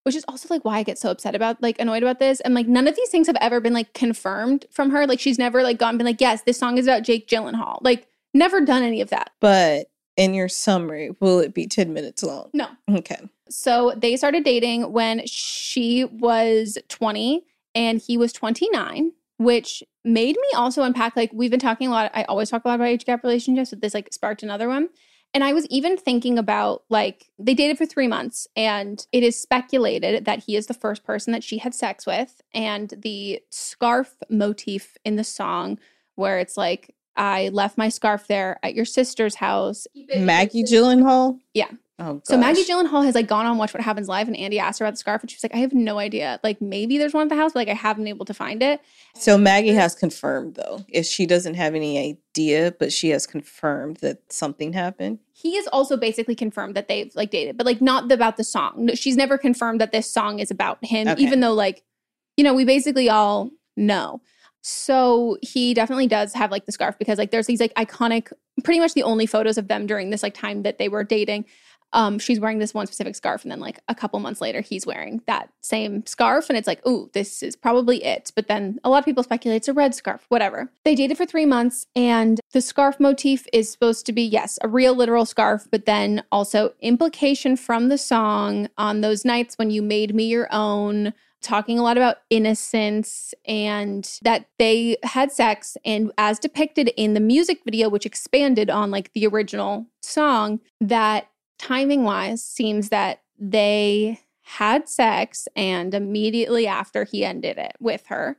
[0.04, 2.40] which is also like why I get so upset about, like annoyed about this.
[2.40, 5.06] And like none of these things have ever been like confirmed from her.
[5.06, 7.80] Like she's never like gone been like, yes, this song is about Jake Gyllenhaal.
[7.82, 9.32] Like never done any of that.
[9.40, 12.50] But in your summary, will it be 10 minutes long?
[12.54, 12.68] No.
[12.90, 13.18] Okay.
[13.50, 17.46] So they started dating when she was 20
[17.76, 21.16] and he was 29, which made me also unpack.
[21.16, 22.12] Like, we've been talking a lot.
[22.14, 24.90] I always talk a lot about age gap relationships, but this like sparked another one.
[25.34, 29.40] And I was even thinking about like they dated for three months, and it is
[29.40, 32.42] speculated that he is the first person that she had sex with.
[32.54, 35.80] And the scarf motif in the song,
[36.16, 39.88] where it's like, I left my scarf there at your sister's house.
[40.16, 41.40] Maggie Gyllenhaal?
[41.54, 41.70] Yeah.
[42.00, 42.70] Oh, So Maggie gosh.
[42.76, 44.98] Gyllenhaal has like gone on Watch What Happens Live, and Andy asked her about the
[44.98, 46.40] scarf, and she was like, "I have no idea.
[46.44, 48.64] Like maybe there's one at the house, but like I haven't been able to find
[48.64, 48.82] it."
[49.16, 50.84] So Maggie has confirmed though.
[50.90, 55.20] If she doesn't have any idea, but she has confirmed that something happened.
[55.34, 58.90] He has also basically confirmed that they've like dated, but like not about the song.
[58.96, 61.22] She's never confirmed that this song is about him, Okay.
[61.22, 61.84] even though like,
[62.38, 64.20] you know, we basically all know.
[64.64, 68.32] So he definitely does have like the scarf because like there's these like iconic,
[68.64, 71.46] pretty much the only photos of them during this like time that they were dating.
[71.92, 74.84] Um, she's wearing this one specific scarf, and then like a couple months later, he's
[74.84, 78.32] wearing that same scarf, and it's like, ooh, this is probably it.
[78.36, 80.72] But then a lot of people speculate it's a red scarf, whatever.
[80.86, 84.68] They dated for three months, and the scarf motif is supposed to be yes, a
[84.68, 89.84] real literal scarf, but then also implication from the song on those nights when you
[89.84, 91.14] made me your own
[91.44, 97.20] talking a lot about innocence and that they had sex and as depicted in the
[97.20, 101.28] music video which expanded on like the original song that
[101.60, 108.38] timing wise seems that they had sex and immediately after he ended it with her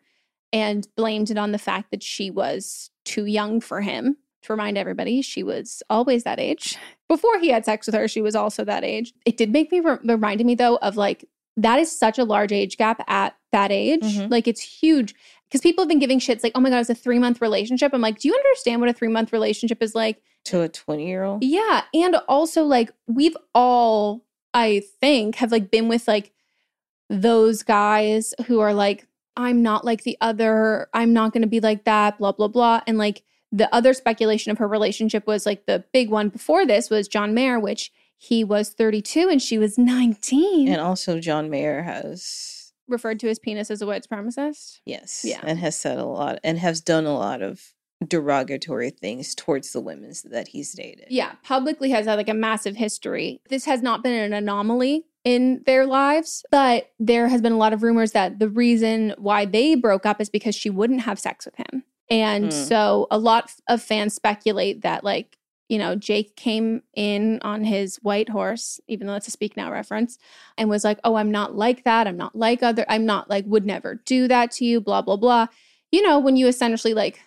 [0.52, 4.16] and blamed it on the fact that she was too young for him.
[4.42, 6.76] To remind everybody she was always that age.
[7.08, 9.14] Before he had sex with her she was also that age.
[9.24, 11.24] It did make me re- reminded me though of like
[11.56, 14.02] that is such a large age gap at that age.
[14.02, 14.30] Mhm.
[14.30, 15.14] Like it's huge
[15.48, 17.92] because people have been giving shits like, oh my God, it's a three month relationship.
[17.94, 20.20] I'm like, do you understand what a three month relationship is like?
[20.46, 21.44] To a 20 year old?
[21.44, 21.82] Yeah.
[21.94, 26.32] And also, like, we've all, I think, have like been with like
[27.08, 31.60] those guys who are like, I'm not like the other, I'm not going to be
[31.60, 32.80] like that, blah, blah, blah.
[32.86, 36.90] And like the other speculation of her relationship was like the big one before this
[36.90, 41.82] was John Mayer, which he was 32 and she was 19 And also, John Mayer
[41.82, 44.80] has, referred to his penis as a white supremacist.
[44.86, 45.40] yes, Yeah.
[45.44, 47.72] and has said a lot and has done a lot of
[48.06, 51.06] derogatory things towards the women that he's dated.
[51.10, 53.40] Yeah, publicly has had like a massive history.
[53.48, 57.72] This has not been an anomaly in their lives, but there has been a lot
[57.72, 61.46] of rumors that the reason why they broke up is because she wouldn't have sex
[61.46, 61.82] with him.
[62.10, 62.68] And Mm.
[62.68, 65.38] so a lot of fans speculate that like,
[65.74, 69.72] you know, Jake came in on his white horse, even though it's a speak now
[69.72, 70.18] reference,
[70.56, 72.06] and was like, "Oh, I'm not like that.
[72.06, 75.16] I'm not like other I'm not like would never do that to you, blah blah
[75.16, 75.48] blah."
[75.90, 77.22] You know, when you essentially like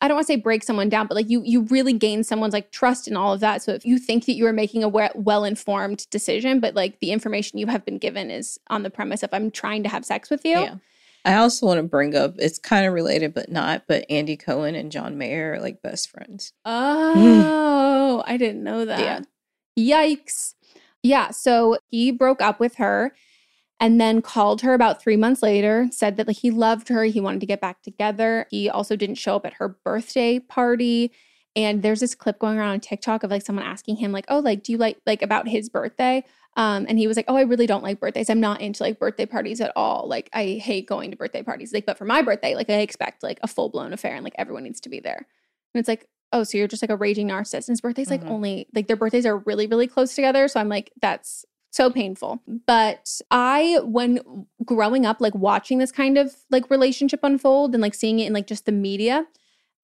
[0.00, 2.54] I don't want to say break someone down, but like you you really gain someone's
[2.54, 3.62] like trust and all of that.
[3.62, 7.12] So if you think that you are making a well informed decision, but like the
[7.12, 10.30] information you have been given is on the premise of I'm trying to have sex
[10.30, 10.60] with you.
[10.60, 10.76] Yeah.
[11.26, 14.76] I also want to bring up it's kind of related but not, but Andy Cohen
[14.76, 16.52] and John Mayer are like best friends.
[16.64, 19.26] Oh, I didn't know that.
[19.76, 20.06] Yeah.
[20.06, 20.54] Yikes.
[21.02, 21.30] Yeah.
[21.30, 23.12] So he broke up with her
[23.80, 27.04] and then called her about three months later, said that like he loved her.
[27.04, 28.46] He wanted to get back together.
[28.50, 31.10] He also didn't show up at her birthday party.
[31.56, 34.38] And there's this clip going around on TikTok of like someone asking him, like, oh,
[34.40, 36.22] like, do you like like about his birthday?
[36.58, 38.30] Um, and he was like, Oh, I really don't like birthdays.
[38.30, 40.06] I'm not into like birthday parties at all.
[40.08, 41.72] Like, I hate going to birthday parties.
[41.72, 44.64] Like, but for my birthday, like I expect like a full-blown affair and like everyone
[44.64, 45.26] needs to be there.
[45.74, 47.68] And it's like, oh, so you're just like a raging narcissist.
[47.68, 48.30] And his birthday's like Mhm.
[48.30, 50.48] only like their birthdays are really, really close together.
[50.48, 52.40] So I'm like, that's so painful.
[52.66, 57.94] But I, when growing up, like watching this kind of like relationship unfold and like
[57.94, 59.26] seeing it in like just the media,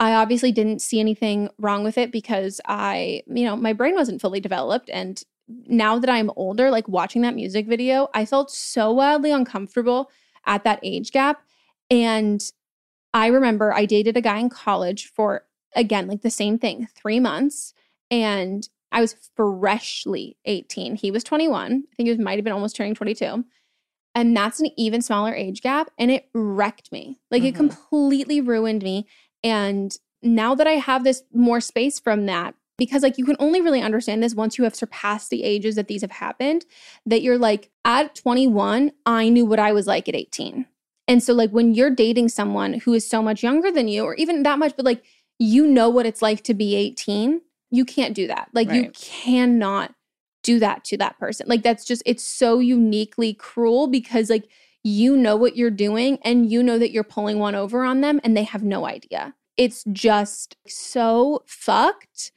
[0.02, 4.20] I obviously didn't see anything wrong with it because I, you know, my brain wasn't
[4.20, 4.90] fully developed.
[4.90, 5.22] And
[5.68, 10.10] now that I'm older, like watching that music video, I felt so wildly uncomfortable
[10.44, 11.44] at that age gap.
[11.88, 12.42] And
[13.14, 15.44] I remember I dated a guy in college for,
[15.76, 17.72] again, like the same thing, three months.
[18.10, 20.96] And I was freshly 18.
[20.96, 21.64] He was 21.
[21.64, 23.44] I think he was, might have been almost turning 22.
[24.16, 25.90] And that's an even smaller age gap.
[25.96, 27.20] And it wrecked me.
[27.30, 27.56] Like it Mhm.
[27.56, 29.06] completely ruined me.
[29.44, 33.60] And now that I have this more space from that, because like you can only
[33.60, 36.64] really understand this once you have surpassed the ages that these have happened,
[37.06, 40.66] that you're like, at 21, I knew what I was like at 18.
[41.08, 44.14] And so, like, when you're dating someone who is so much younger than you, or
[44.14, 45.02] even that much, but like,
[45.38, 47.40] you know what it's like to be 18,
[47.70, 48.48] you can't do that.
[48.52, 48.94] Like, you Right.
[48.94, 49.94] cannot
[50.42, 51.46] do that to that person.
[51.48, 54.48] Like, that's just, it's so uniquely cruel because, like,
[54.84, 58.20] you know what you're doing and you know that you're pulling one over on them
[58.24, 59.34] and they have no idea.
[59.56, 62.32] It's just so fucked.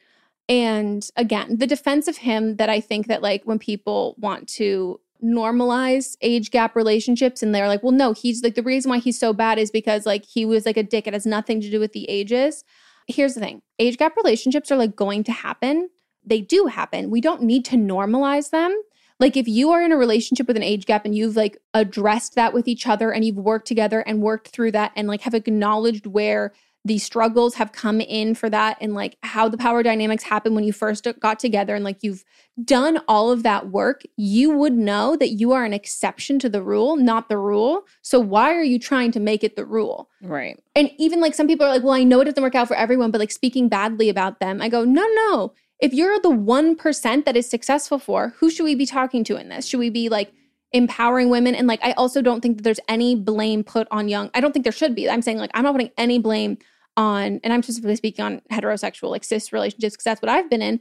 [0.47, 4.99] And again, the defense of him that I think that, like, when people want to
[5.23, 9.17] normalize age gap relationships and they're like, well, no, he's like, the reason why he's
[9.19, 11.07] so bad is because, like, he was like a dick.
[11.07, 12.63] It has nothing to do with the ages.
[13.07, 15.89] Here's the thing age gap relationships are like going to happen.
[16.23, 17.09] They do happen.
[17.09, 18.75] We don't need to normalize them.
[19.19, 22.35] Like, if you are in a relationship with an age gap and you've like addressed
[22.35, 25.33] that with each other and you've worked together and worked through that and like have
[25.33, 26.53] acknowledged where
[26.85, 30.63] the struggles have come in for that and like how the power dynamics happen when
[30.63, 32.23] you first got together and like you've
[32.63, 36.61] done all of that work, you would know that you are an exception to the
[36.61, 37.81] rule, not the rule.
[38.03, 40.09] So why are you trying to make it the rule?
[40.21, 40.61] Right.
[40.75, 42.77] And even like some people are like, well, I know it doesn't work out for
[42.77, 45.53] everyone, but like speaking badly about them, I go, no, no.
[45.79, 49.49] If you're the 1% that is successful for, who should we be talking to in
[49.49, 49.65] this?
[49.65, 50.31] Should we be like
[50.71, 51.53] empowering women?
[51.55, 54.29] And like, I also don't think that there's any blame put on young.
[54.33, 55.09] I don't think there should be.
[55.09, 56.57] I'm saying like, I'm not putting any blame
[56.97, 60.61] on, and I'm specifically speaking on heterosexual, like cis relationships, because that's what I've been
[60.61, 60.79] in.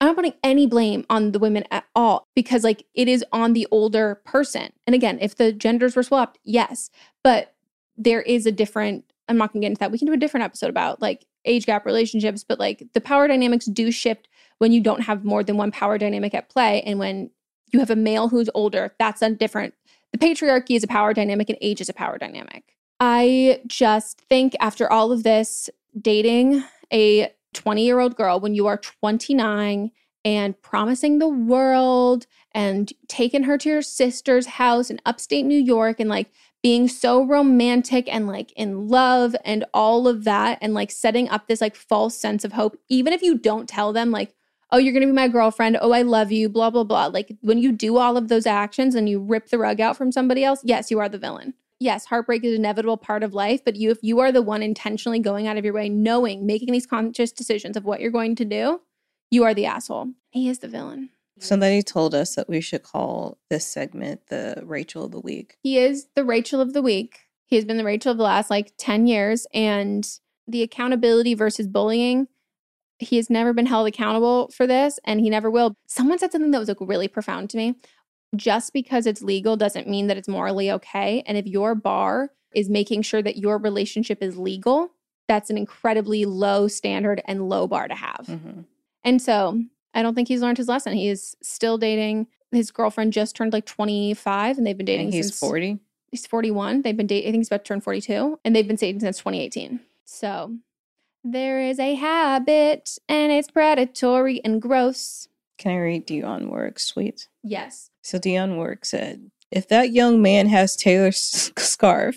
[0.00, 3.54] I'm not putting any blame on the women at all because like it is on
[3.54, 4.72] the older person.
[4.86, 6.90] And again, if the genders were swapped, yes,
[7.22, 7.54] but
[7.96, 9.90] there is a different I'm not going to get into that.
[9.90, 13.26] We can do a different episode about like age gap relationships, but like the power
[13.26, 14.28] dynamics do shift
[14.58, 17.30] when you don't have more than one power dynamic at play and when
[17.72, 19.74] you have a male who's older, that's a different
[20.12, 22.76] the patriarchy is a power dynamic and age is a power dynamic.
[23.00, 25.68] I just think after all of this
[26.00, 29.90] dating a 20 year old girl when you are 29
[30.24, 35.98] and promising the world and taking her to your sister's house in upstate New York
[35.98, 36.30] and like
[36.62, 41.46] being so romantic and like in love and all of that and like setting up
[41.46, 44.34] this like false sense of hope, even if you don't tell them, like,
[44.74, 47.06] oh, you're gonna be my girlfriend, oh, I love you, blah, blah, blah.
[47.06, 50.10] Like when you do all of those actions and you rip the rug out from
[50.10, 51.54] somebody else, yes, you are the villain.
[51.78, 54.62] Yes, heartbreak is an inevitable part of life, but you if you are the one
[54.62, 58.34] intentionally going out of your way, knowing, making these conscious decisions of what you're going
[58.34, 58.80] to do,
[59.30, 60.08] you are the asshole.
[60.30, 61.10] He is the villain.
[61.38, 65.56] Somebody told us that we should call this segment the Rachel of the Week.
[65.62, 67.26] He is the Rachel of the week.
[67.46, 69.46] He has been the Rachel of the last like 10 years.
[69.52, 70.08] And
[70.46, 72.28] the accountability versus bullying,
[73.04, 75.74] he has never been held accountable for this and he never will.
[75.86, 77.74] Someone said something that was like really profound to me.
[78.36, 81.22] Just because it's legal doesn't mean that it's morally okay.
[81.26, 84.90] And if your bar is making sure that your relationship is legal,
[85.28, 88.26] that's an incredibly low standard and low bar to have.
[88.26, 88.64] Mhm.
[89.04, 89.62] And so
[89.94, 90.94] I don't think he's learned his lesson.
[90.94, 92.26] He is still dating.
[92.50, 95.78] His girlfriend just turned like 25 and they've been dating And he's since 40.
[96.10, 96.82] he's 41.
[96.82, 99.18] They've been dating, I think he's about to turn 42, and they've been dating since
[99.18, 99.80] 2018.
[100.04, 100.56] So
[101.24, 105.26] there is a habit and it's predatory and gross.
[105.58, 107.28] Can I read Dionne Warwick's tweet?
[107.42, 107.90] Yes.
[108.02, 111.18] So Dion Warwick said, If that young man has Taylor's
[111.58, 112.16] scarf,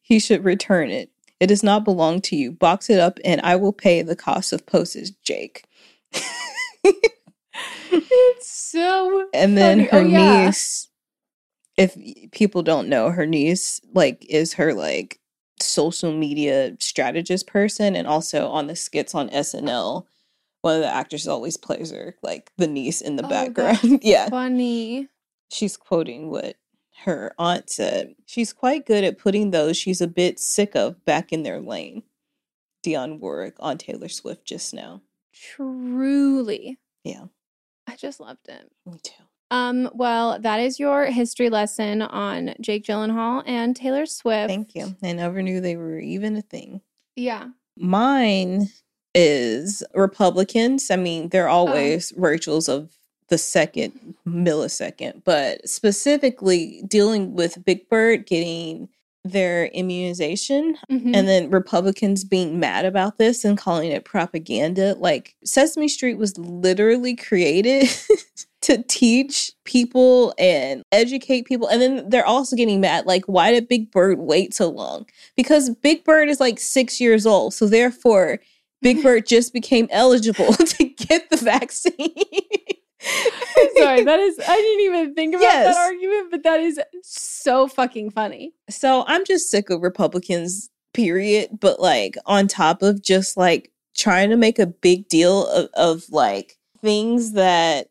[0.00, 1.10] he should return it.
[1.40, 2.50] It does not belong to you.
[2.52, 5.64] Box it up and I will pay the cost of postage, Jake.
[6.84, 9.90] It's so and then funny.
[9.90, 10.46] her Oh, yeah.
[10.46, 10.88] niece,
[11.76, 11.96] if
[12.32, 15.20] people don't know, her niece like is her like
[15.60, 20.06] social media strategist person and also on the skits on SNL.
[20.62, 24.00] One of the actors always plays her, like the niece in the Oh, background.
[24.02, 24.28] yeah.
[24.28, 25.08] funny.
[25.50, 26.56] she's quoting what
[27.04, 28.14] her aunt said.
[28.26, 32.02] She's quite good at putting those she's a bit sick of back in their lane.
[32.84, 35.02] Dionne Warwick on Taylor Swift just now.
[35.32, 36.78] Truly.
[37.04, 37.24] Yeah,
[37.86, 38.70] I just loved it.
[38.84, 39.12] me too.
[39.50, 44.48] Um, well, that is your history lesson on Jake Gyllenhaal and Taylor Swift.
[44.48, 44.94] Thank you.
[45.02, 46.80] I never knew they were even a thing.
[47.16, 47.48] Yeah.
[47.76, 48.68] Mine
[49.14, 50.90] is Republicans.
[50.90, 52.90] I mean, they're always Rachel's of
[53.28, 58.88] the second millisecond, but specifically dealing with Big Bird getting
[59.24, 61.14] their immunization Mhm.
[61.14, 64.94] and then Republicans being mad about this and calling it propaganda.
[64.98, 67.88] Like Sesame Street was literally created
[68.68, 71.66] to teach people and educate people.
[71.68, 73.06] And then they're also getting mad.
[73.06, 75.06] Like, why did Big Bird wait so long?
[75.36, 77.52] Because Big Bird is like six years old.
[77.54, 78.38] So therefore,
[78.80, 81.94] Big Bird just became eligible to get the vaccine.
[83.76, 85.74] Sorry, that is I didn't even think about Yes.
[85.74, 88.52] that argument, but that is so fucking funny.
[88.68, 91.50] So I'm just sick of Republicans, period.
[91.60, 96.04] But like on top of just like trying to make a big deal of, of
[96.10, 97.87] like things that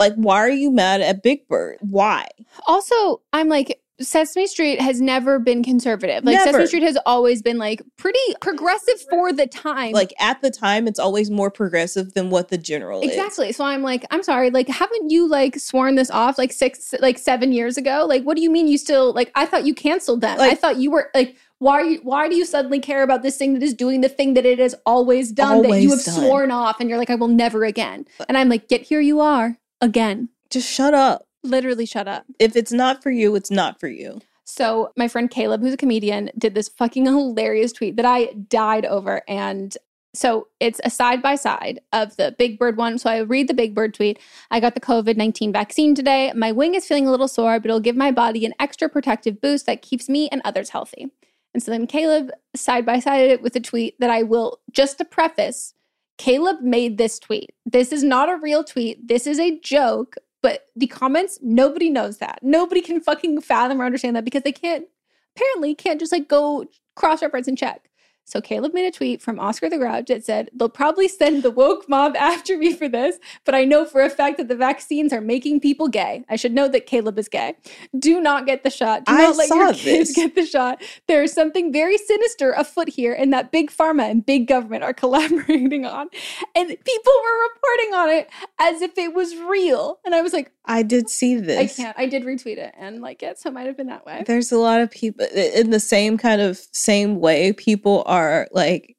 [0.00, 1.78] like why are you mad at Big Bird?
[1.80, 2.26] Why?
[2.66, 6.24] Also, I'm like Sesame Street has never been conservative.
[6.24, 6.50] Like Never.
[6.50, 9.92] Sesame Street has always been like pretty progressive for the time.
[9.92, 13.10] Like at the time it's always more progressive than what the general is.
[13.10, 13.52] Exactly.
[13.52, 14.50] So I'm like, I'm sorry.
[14.50, 18.04] Like, haven't you like sworn this off like six, like seven years ago?
[18.08, 19.30] Like, what do you mean you still like?
[19.36, 20.40] I thought you canceled them.
[20.40, 21.82] I thought you were like, why?
[21.82, 24.44] You, why do you suddenly care about this thing that is doing the thing that
[24.44, 26.14] it has always done that you have done.
[26.14, 26.80] sworn off?
[26.80, 28.06] And you're like, I will never again.
[28.18, 30.28] Uh and I'm like, yet here you are again.
[30.50, 31.26] Just shut up.
[31.42, 32.24] Literally, shut up.
[32.38, 34.20] If it's not for you, it's not for you.
[34.44, 38.86] So my friend Caleb, who's a comedian, did this fucking hilarious tweet that I died
[38.86, 39.22] over.
[39.26, 39.76] And
[40.14, 42.98] so it's a side by side of the Big Bird one.
[42.98, 44.20] So I read the Big Bird tweet.
[44.50, 46.32] I got the COVID 19 vaccine today.
[46.34, 49.40] My wing is feeling a little sore, but it'll give my body an extra protective
[49.40, 51.10] boost that keeps me and others healthy.
[51.52, 54.98] And so then Caleb side by sided it with a tweet that I will, just
[54.98, 55.74] to preface,
[56.18, 57.50] Caleb made this tweet.
[57.66, 59.08] This is not a real tweet.
[59.08, 60.16] This is a joke.
[60.42, 62.40] But the comments, nobody knows that.
[62.42, 64.86] Nobody can fucking fathom or understand that because they can't,
[65.34, 67.88] apparently, can't just like go cross reference and check.
[68.24, 71.50] So Caleb made a tweet from Oscar the Grouch that said, They'll probably send the
[71.50, 75.12] woke mob after me for this, but I know for a fact that the vaccines
[75.12, 76.24] are making people gay.
[76.28, 77.54] I should know that Caleb is gay.
[77.98, 79.04] Do not get the shot.
[79.04, 80.16] Do I not let your saw kids this.
[80.16, 80.82] get the shot.
[81.06, 84.94] There is something very sinister afoot here, and that big pharma and big government are
[85.04, 86.08] collaborating on.
[86.54, 89.98] And people were reporting on it as if it was real.
[90.04, 91.78] And I was like, I did see this.
[91.78, 91.98] I can't.
[91.98, 94.24] I did retweet it and like it, so it might have been that way.
[94.26, 97.52] There's a lot of people in the same kind of same way.
[97.52, 98.96] People are like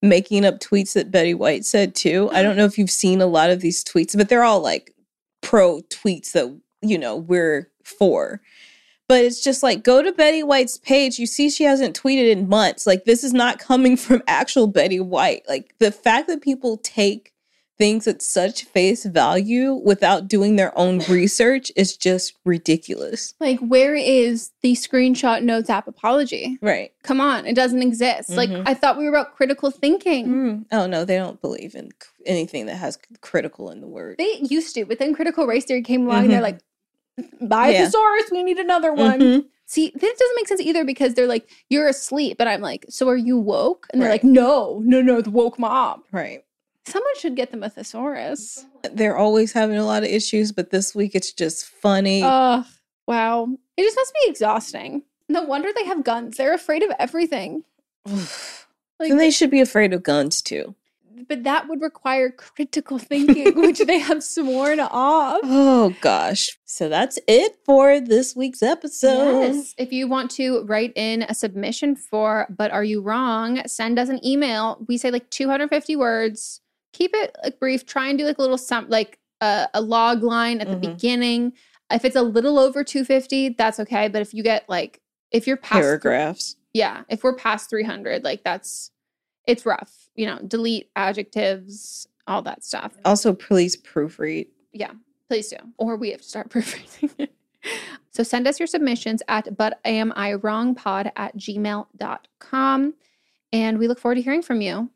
[0.00, 2.30] making up tweets that Betty White said too.
[2.32, 4.94] I don't know if you've seen a lot of these tweets, but they're all like
[5.40, 8.40] pro tweets that you know we're for.
[9.08, 11.18] But it's just like go to Betty White's page.
[11.18, 12.86] You see she hasn't tweeted in months.
[12.86, 15.42] Like this is not coming from actual Betty White.
[15.48, 17.31] Like the fact that people take
[17.82, 23.34] things at such face value without doing their own research is just ridiculous.
[23.40, 26.58] Like, where is the screenshot notes app apology?
[26.62, 26.92] Right.
[27.02, 28.30] Come on, it doesn't exist.
[28.30, 28.62] Like, Mhm.
[28.66, 30.26] I thought we were about critical thinking.
[30.28, 30.64] Mm.
[30.70, 31.90] Oh no, they don't believe in
[32.24, 34.14] anything that has critical in the word.
[34.18, 36.42] They used to, but then critical race theory came along and they're Mhm.
[36.42, 36.60] like,
[37.40, 37.84] buy Yeah.
[37.86, 39.18] thesaurus, we need another one.
[39.20, 39.44] Mhm.
[39.66, 42.36] See, this doesn't make sense either because they're like, you're asleep.
[42.38, 43.86] But I'm like, so are you woke?
[43.92, 44.22] And they're Right.
[44.22, 46.02] like, no, no, no, the woke mob.
[46.12, 46.44] Right.
[46.86, 48.66] Someone should get them a thesaurus.
[48.92, 52.22] They're always having a lot of issues, but this week it's just funny.
[52.24, 52.64] Ugh,
[53.06, 53.48] wow.
[53.76, 55.02] It just must be exhausting.
[55.28, 56.36] No wonder they have guns.
[56.36, 57.64] They're afraid of everything.
[59.00, 60.76] Like, and they should be afraid of guns too.
[61.28, 65.40] but that would require critical thinking, which they have sworn off.
[65.42, 66.56] Oh gosh.
[66.66, 69.40] So that's it for this week's episode.
[69.54, 69.74] Yes.
[69.76, 74.08] If you want to write in a submission for But Are You Wrong, send us
[74.08, 74.84] an email.
[74.86, 76.60] We say like 250 words.
[76.92, 77.86] Keep it like brief.
[77.86, 80.92] Try and do like a little some like a, a log line at the Mhm.
[80.92, 81.52] beginning.
[81.90, 84.08] If it's a little over 250, that's okay.
[84.08, 85.00] But if you get like
[85.30, 86.56] if you're past Paragraphs.
[86.74, 88.90] yeah, if we're past 300, like that's
[89.46, 90.08] it's rough.
[90.14, 92.92] You know, delete adjectives, all that stuff.
[93.04, 94.46] Also, please proofread.
[94.72, 94.92] Yeah,
[95.28, 95.56] please do.
[95.78, 97.28] Or we have to start proofreading.
[98.10, 102.94] so send us your submissions at but am I wrong pod at gmail.com.
[103.54, 104.90] And we look forward to hearing from you.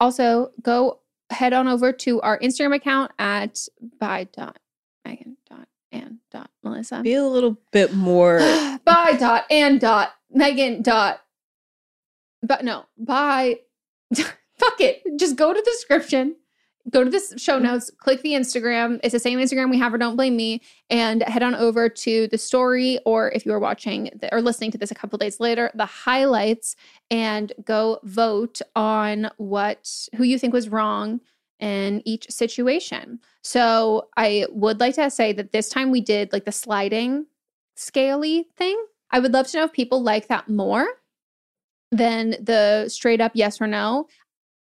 [0.00, 1.00] Also, go
[1.32, 3.66] head on over to our Instagram account at
[3.98, 4.58] by dot
[5.04, 7.00] Megan dot and dot Melissa.
[7.02, 8.38] Be a little bit more.
[8.84, 11.20] by dot and dot Megan dot
[12.42, 13.60] but no, by
[14.14, 15.02] fuck it.
[15.18, 16.36] Just go to the description,
[16.90, 17.64] go to the show mm-hmm.
[17.64, 18.98] notes, click the Instagram.
[19.02, 20.60] It's the same Instagram we have or don't blame me,
[20.90, 24.70] and head on over to the story, or if you are watching the, or listening
[24.72, 26.76] to this a couple days later, the highlights,
[27.10, 31.20] and go vote on what who you think was wrong
[31.60, 33.20] in each situation.
[33.42, 37.26] So I would like to say that this time we did like the sliding
[37.76, 38.84] scaly thing.
[39.12, 40.86] I would love to know if people like that more
[41.92, 44.08] than the straight up yes or no.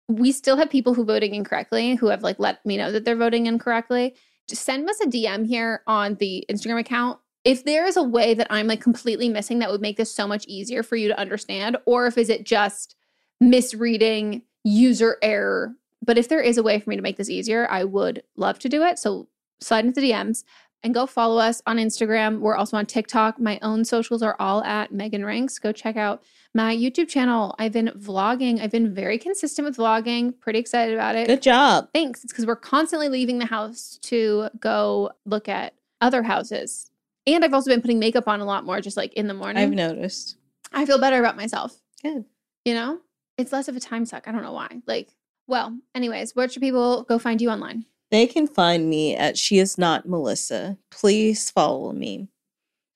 [0.09, 3.16] We still have people who voting incorrectly who have like let me know that they're
[3.16, 4.14] voting incorrectly.
[4.48, 7.18] Just send us a DM here on the Instagram account.
[7.44, 10.26] If there is a way that I'm like completely missing that would make this so
[10.26, 12.97] much easier for you to understand, or if is it just
[13.40, 15.74] misreading, user error.
[16.05, 18.59] But if there is a way for me to make this easier, I would love
[18.60, 18.98] to do it.
[18.98, 19.28] So
[19.60, 20.44] slide into the DMs
[20.82, 22.40] and go follow us on Instagram.
[22.40, 23.40] We're also on TikTok.
[23.40, 25.59] My own socials are all at Megan Ranks.
[25.59, 26.22] Go check out
[26.59, 27.55] my YouTube channel.
[27.60, 28.60] I've been vlogging.
[28.60, 30.39] I've been very consistent with vlogging.
[30.40, 31.28] Pretty excited about it.
[31.28, 31.89] Good job.
[31.94, 32.24] Thanks.
[32.24, 36.90] It's because we're constantly leaving the house to go look at other houses.
[37.28, 39.62] And I've also been putting makeup on a lot more, just like in the morning.
[39.62, 40.36] I've noticed.
[40.72, 41.80] I feel better about myself.
[42.02, 42.24] Good.
[42.64, 42.98] You know,
[43.36, 44.26] it's less of a time suck.
[44.26, 44.82] I don't know why.
[44.85, 45.10] Like,
[45.47, 47.85] well, anyways, where should people go find you online?
[48.10, 50.76] They can find me at She Is Not Melissa.
[50.90, 52.26] Please follow me.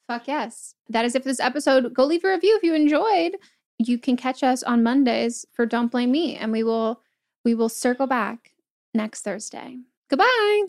[0.09, 0.75] Fuck yes.
[0.89, 1.95] That is it for this episode.
[1.95, 3.37] Go leave a review if you enjoyed.
[3.79, 7.01] You can catch us on Mondays for Don't Blame Me, and we will
[7.45, 8.53] we will circle back
[8.95, 9.79] next Thursday.
[10.09, 10.63] Goodbye.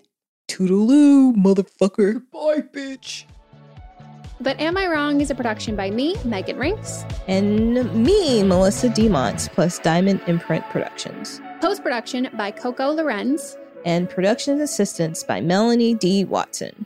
[0.48, 2.24] Toodaloo, motherfucker.
[2.32, 3.26] Bye, bitch.
[4.42, 7.06] But Am I Wrong is a production by me, Megan Rinks.
[7.28, 11.40] And me, Melissa Demont, plus Diamond Imprint Productions.
[11.62, 13.58] Post production by Coco Lorenz.
[13.86, 16.26] And production assistance by Melanie D.
[16.26, 16.86] Watson.